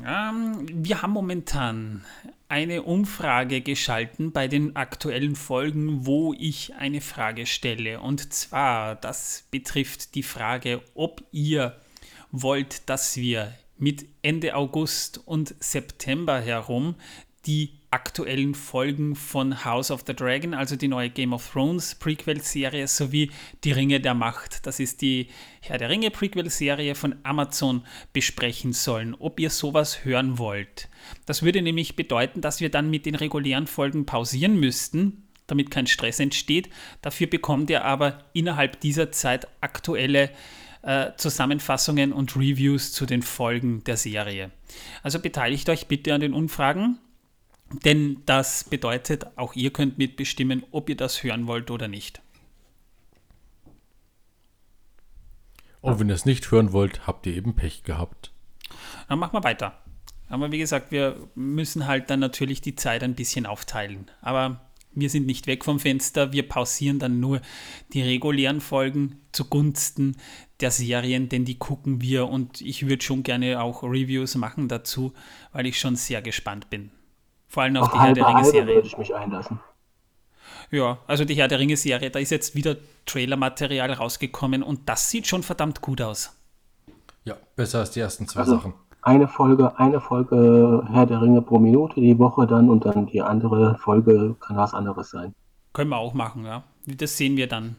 [0.07, 2.03] Ähm, wir haben momentan
[2.47, 7.99] eine Umfrage geschalten bei den aktuellen Folgen, wo ich eine Frage stelle.
[8.01, 11.75] Und zwar, das betrifft die Frage, ob ihr
[12.31, 16.95] wollt, dass wir mit Ende August und September herum
[17.45, 22.87] die aktuellen Folgen von House of the Dragon, also die neue Game of Thrones Prequel-Serie,
[22.87, 23.31] sowie
[23.63, 25.27] Die Ringe der Macht, das ist die
[25.61, 30.89] Herr der Ringe Prequel-Serie von Amazon, besprechen sollen, ob ihr sowas hören wollt.
[31.25, 35.87] Das würde nämlich bedeuten, dass wir dann mit den regulären Folgen pausieren müssten, damit kein
[35.87, 36.69] Stress entsteht.
[37.01, 40.29] Dafür bekommt ihr aber innerhalb dieser Zeit aktuelle
[40.81, 44.51] äh, Zusammenfassungen und Reviews zu den Folgen der Serie.
[45.03, 46.99] Also beteiligt euch bitte an den Umfragen.
[47.85, 52.21] Denn das bedeutet, auch ihr könnt mitbestimmen, ob ihr das hören wollt oder nicht.
[55.81, 58.31] Und wenn ihr es nicht hören wollt, habt ihr eben Pech gehabt.
[59.07, 59.77] Dann machen wir weiter.
[60.29, 64.09] Aber wie gesagt, wir müssen halt dann natürlich die Zeit ein bisschen aufteilen.
[64.21, 66.31] Aber wir sind nicht weg vom Fenster.
[66.31, 67.41] Wir pausieren dann nur
[67.93, 70.17] die regulären Folgen zugunsten
[70.61, 75.13] der Serien, denn die gucken wir und ich würde schon gerne auch Reviews machen dazu,
[75.53, 76.91] weil ich schon sehr gespannt bin.
[77.47, 78.75] Vor allem auf, Auf die Herr der Ringe-Serie.
[78.75, 79.59] würde ich mich einlassen.
[80.71, 85.25] Ja, also die Herr der Ringe-Serie, da ist jetzt wieder Trailer-Material rausgekommen und das sieht
[85.27, 86.35] schon verdammt gut aus.
[87.25, 88.73] Ja, besser als die ersten zwei Also Sachen.
[89.01, 93.21] eine Folge, eine Folge Herr der Ringe pro Minute die Woche dann und dann die
[93.21, 95.33] andere Folge kann was anderes sein.
[95.73, 96.63] Können wir auch machen, ja.
[96.85, 97.75] Das sehen wir dann.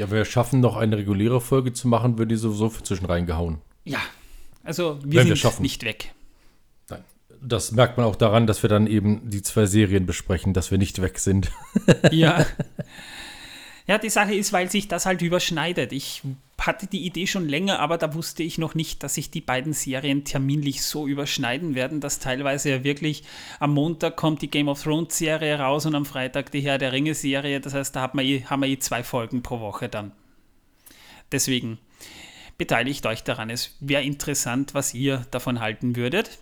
[0.00, 3.58] Ja, wir schaffen noch eine reguläre Folge zu machen, wird die sowieso zwischen reingehauen.
[3.84, 3.98] Ja,
[4.64, 5.60] also wir Wenn wir sind schaffen.
[5.60, 6.14] nicht weg.
[6.88, 7.04] Nein.
[7.42, 10.78] Das merkt man auch daran, dass wir dann eben die zwei Serien besprechen, dass wir
[10.78, 11.50] nicht weg sind.
[12.12, 12.46] Ja.
[13.86, 15.92] Ja, die Sache ist, weil sich das halt überschneidet.
[15.92, 16.22] Ich
[16.58, 19.72] hatte die Idee schon länger, aber da wusste ich noch nicht, dass sich die beiden
[19.72, 23.24] Serien terminlich so überschneiden werden, dass teilweise ja wirklich
[23.58, 26.92] am Montag kommt die Game of Thrones Serie raus und am Freitag die Herr der
[26.92, 27.60] Ringe Serie.
[27.60, 30.12] Das heißt, da hat man eh, haben wir eh zwei Folgen pro Woche dann.
[31.32, 31.78] Deswegen
[32.58, 33.48] beteiligt euch daran.
[33.48, 36.38] Es wäre interessant, was ihr davon halten würdet.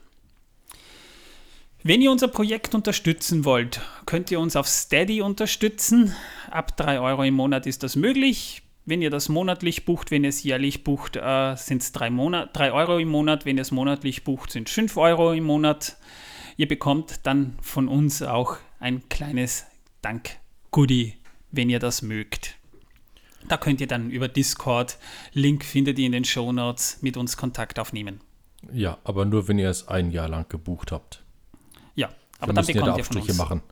[1.89, 6.15] Wenn ihr unser Projekt unterstützen wollt, könnt ihr uns auf Steady unterstützen.
[6.51, 8.61] Ab 3 Euro im Monat ist das möglich.
[8.85, 12.51] Wenn ihr das monatlich bucht, wenn ihr es jährlich bucht, äh, sind es 3, Monat,
[12.53, 13.47] 3 Euro im Monat.
[13.47, 15.97] Wenn ihr es monatlich bucht, sind es 5 Euro im Monat.
[16.59, 19.65] Ihr bekommt dann von uns auch ein kleines
[20.03, 21.15] Dank-Goodie,
[21.53, 22.57] wenn ihr das mögt.
[23.49, 24.99] Da könnt ihr dann über Discord,
[25.33, 28.21] Link findet ihr in den Show Notes, mit uns Kontakt aufnehmen.
[28.75, 31.25] Ja, aber nur, wenn ihr es ein Jahr lang gebucht habt.
[32.39, 33.63] Aber dann müssen ja da Abstriche machen.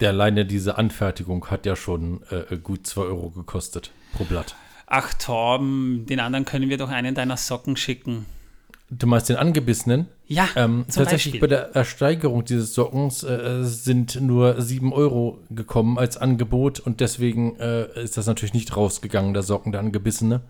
[0.00, 4.56] Der alleine diese Anfertigung hat ja schon äh, gut 2 Euro gekostet pro Blatt.
[4.86, 8.26] Ach Torben, den anderen können wir doch einen deiner Socken schicken.
[8.90, 10.06] Du meinst den angebissenen?
[10.26, 11.40] Ja, Ähm, zum tatsächlich Beispiel.
[11.40, 17.56] bei der Ersteigerung dieses Sockens äh, sind nur 7 Euro gekommen als Angebot und deswegen
[17.58, 20.42] äh, ist das natürlich nicht rausgegangen, der Socken, der angebissene.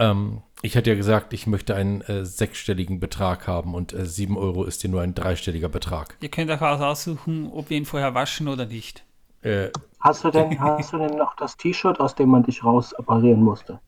[0.00, 4.36] Ähm, ich hatte ja gesagt, ich möchte einen äh, sechsstelligen Betrag haben und äh, 7
[4.36, 6.16] Euro ist hier nur ein dreistelliger Betrag.
[6.20, 9.04] Ihr könnt euch auch aussuchen, ob wir ihn vorher waschen oder nicht.
[9.42, 9.68] Äh,
[10.00, 13.42] Hast du denn, hast du denn noch das T-Shirt, aus dem man dich raus operieren
[13.42, 13.78] musste?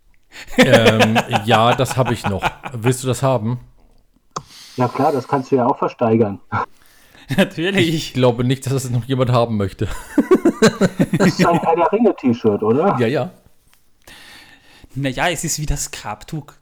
[0.59, 2.43] ähm, ja, das habe ich noch.
[2.73, 3.61] Willst du das haben?
[4.77, 6.41] Ja klar, das kannst du ja auch versteigern.
[7.29, 8.13] Ich Natürlich.
[8.15, 9.87] glaube nicht, dass es noch jemand haben möchte.
[11.17, 12.97] Das ist ein Herr der Ringe T-Shirt, oder?
[12.99, 13.31] Ja, ja.
[14.95, 16.53] Naja, es ist wie das Grabtuch,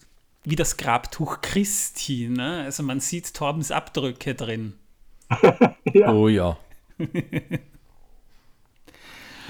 [0.45, 2.29] wie das Grabtuch Christi.
[2.29, 2.63] Ne?
[2.65, 4.75] Also man sieht Torbens Abdrücke drin.
[5.93, 6.13] Ja.
[6.13, 6.57] Oh ja.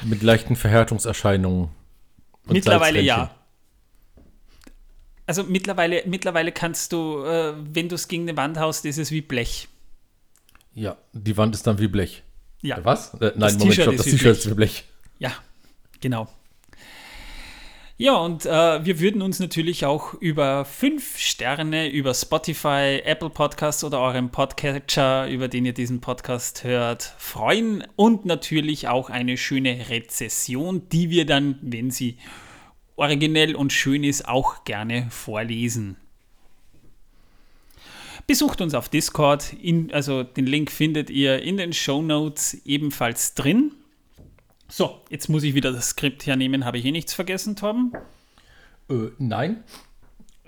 [0.04, 1.68] Mit leichten Verhärtungserscheinungen.
[2.46, 3.34] und Mittlerweile ja.
[5.26, 9.10] Also mittlerweile, mittlerweile kannst du, äh, wenn du es gegen eine Wand haust, ist es
[9.10, 9.68] wie Blech.
[10.74, 12.22] Ja, die Wand ist dann wie Blech.
[12.62, 12.84] Ja.
[12.84, 13.14] Was?
[13.14, 14.84] Äh, nein, Das Moment, T-Shirt stopp, ist das T-Shirt ist wie Blech.
[15.18, 15.32] Ja,
[16.00, 16.28] genau.
[18.00, 23.84] Ja, und äh, wir würden uns natürlich auch über fünf Sterne über Spotify, Apple Podcasts
[23.84, 29.90] oder eurem Podcatcher, über den ihr diesen Podcast hört, freuen und natürlich auch eine schöne
[29.90, 32.16] Rezession, die wir dann, wenn sie
[32.96, 35.98] originell und schön ist, auch gerne vorlesen.
[38.26, 43.34] Besucht uns auf Discord, in, also den Link findet ihr in den Show Notes ebenfalls
[43.34, 43.72] drin.
[44.70, 46.64] So, jetzt muss ich wieder das Skript hernehmen.
[46.64, 47.92] Habe ich eh nichts vergessen, Torben?
[48.88, 49.64] Äh, nein.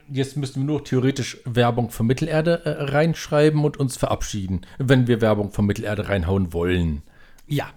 [0.08, 5.20] Jetzt müssten wir nur theoretisch Werbung für Mittelerde äh, reinschreiben und uns verabschieden, wenn wir
[5.20, 7.02] Werbung von Mittelerde reinhauen wollen.
[7.46, 7.72] Ja,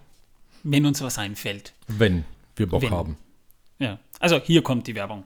[0.64, 1.74] wenn uns was einfällt.
[1.88, 2.26] Wenn
[2.56, 2.92] wir Bock Wenn.
[2.92, 3.18] haben.
[3.80, 4.00] Ja.
[4.20, 5.24] Also hier kommt die Werbung.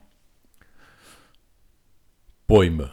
[2.48, 2.92] Bäume.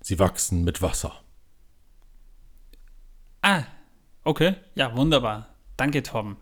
[0.00, 1.20] Sie wachsen mit Wasser.
[3.42, 3.64] Ah,
[4.24, 4.54] okay.
[4.74, 5.48] Ja, wunderbar.
[5.76, 6.36] Danke, Tom.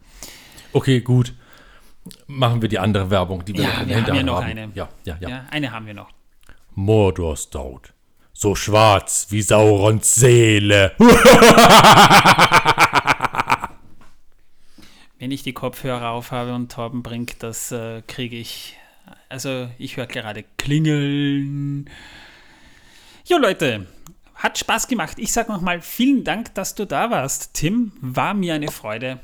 [0.73, 1.33] Okay, gut.
[2.27, 4.47] Machen wir die andere Werbung, die wir Ja, wir haben ja noch haben.
[4.51, 4.71] eine.
[4.75, 5.29] Ja, ja, ja.
[5.29, 6.11] Ja, eine haben wir noch.
[6.75, 7.83] Mordor Stout.
[8.33, 10.93] So schwarz wie Saurons Seele.
[15.19, 18.77] Wenn ich die Kopfhörer aufhabe und Torben bringt, das äh, kriege ich.
[19.29, 21.91] Also, ich höre gerade klingeln.
[23.27, 23.87] Jo, Leute,
[24.37, 25.19] hat Spaß gemacht.
[25.19, 27.55] Ich sage nochmal vielen Dank, dass du da warst.
[27.55, 29.19] Tim, war mir eine Freude.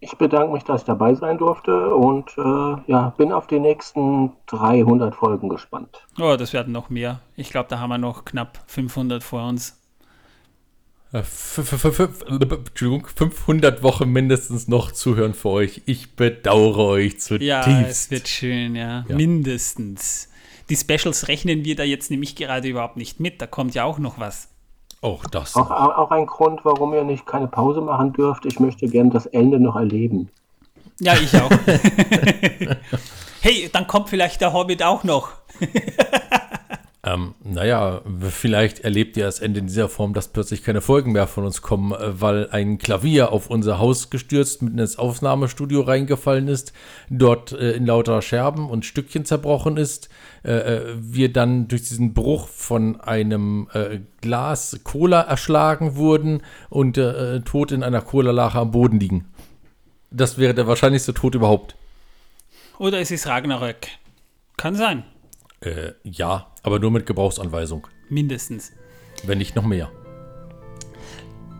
[0.00, 4.30] Ich bedanke mich, dass ich dabei sein durfte und äh, ja, bin auf die nächsten
[4.46, 6.06] 300 Folgen gespannt.
[6.20, 7.20] Oh, das werden noch mehr.
[7.34, 9.74] Ich glaube, da haben wir noch knapp 500 vor uns.
[11.12, 11.22] Äh,
[11.56, 15.82] Entschuldigung, 500 Wochen mindestens noch zuhören für euch.
[15.86, 17.90] Ich bedauere euch Ja, zutiefst.
[17.90, 19.04] es wird schön, ja.
[19.08, 19.16] Ja.
[19.16, 20.28] Mindestens.
[20.68, 23.40] Die Specials rechnen wir da jetzt nämlich gerade überhaupt nicht mit.
[23.40, 24.48] Da kommt ja auch noch was.
[25.00, 25.54] Auch das.
[25.54, 28.46] Auch, auch ein Grund, warum ihr nicht keine Pause machen dürft.
[28.46, 30.28] Ich möchte gerne das Ende noch erleben.
[31.00, 31.50] Ja, ich auch.
[33.40, 35.30] hey, dann kommt vielleicht der Hobbit auch noch.
[37.08, 41.26] Ähm, naja, vielleicht erlebt ihr das Ende in dieser Form, dass plötzlich keine Folgen mehr
[41.26, 46.48] von uns kommen, äh, weil ein Klavier auf unser Haus gestürzt, mitten ins Aufnahmestudio reingefallen
[46.48, 46.72] ist,
[47.08, 50.08] dort äh, in lauter Scherben und Stückchen zerbrochen ist,
[50.44, 56.98] äh, äh, wir dann durch diesen Bruch von einem äh, Glas Cola erschlagen wurden und
[56.98, 59.28] äh, tot in einer Cola-Lache am Boden liegen.
[60.10, 61.76] Das wäre der wahrscheinlichste Tod überhaupt.
[62.78, 63.88] Oder es ist Ragnarök.
[64.56, 65.04] Kann sein.
[65.60, 68.72] Äh, ja, aber nur mit Gebrauchsanweisung, Mindestens.
[69.24, 69.90] wenn nicht noch mehr.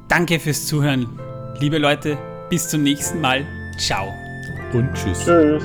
[0.09, 1.19] Danke fürs Zuhören.
[1.61, 2.17] Liebe Leute,
[2.49, 3.45] bis zum nächsten Mal.
[3.79, 4.13] Ciao.
[4.73, 5.25] Und tschüss.
[5.25, 5.65] Tschüss.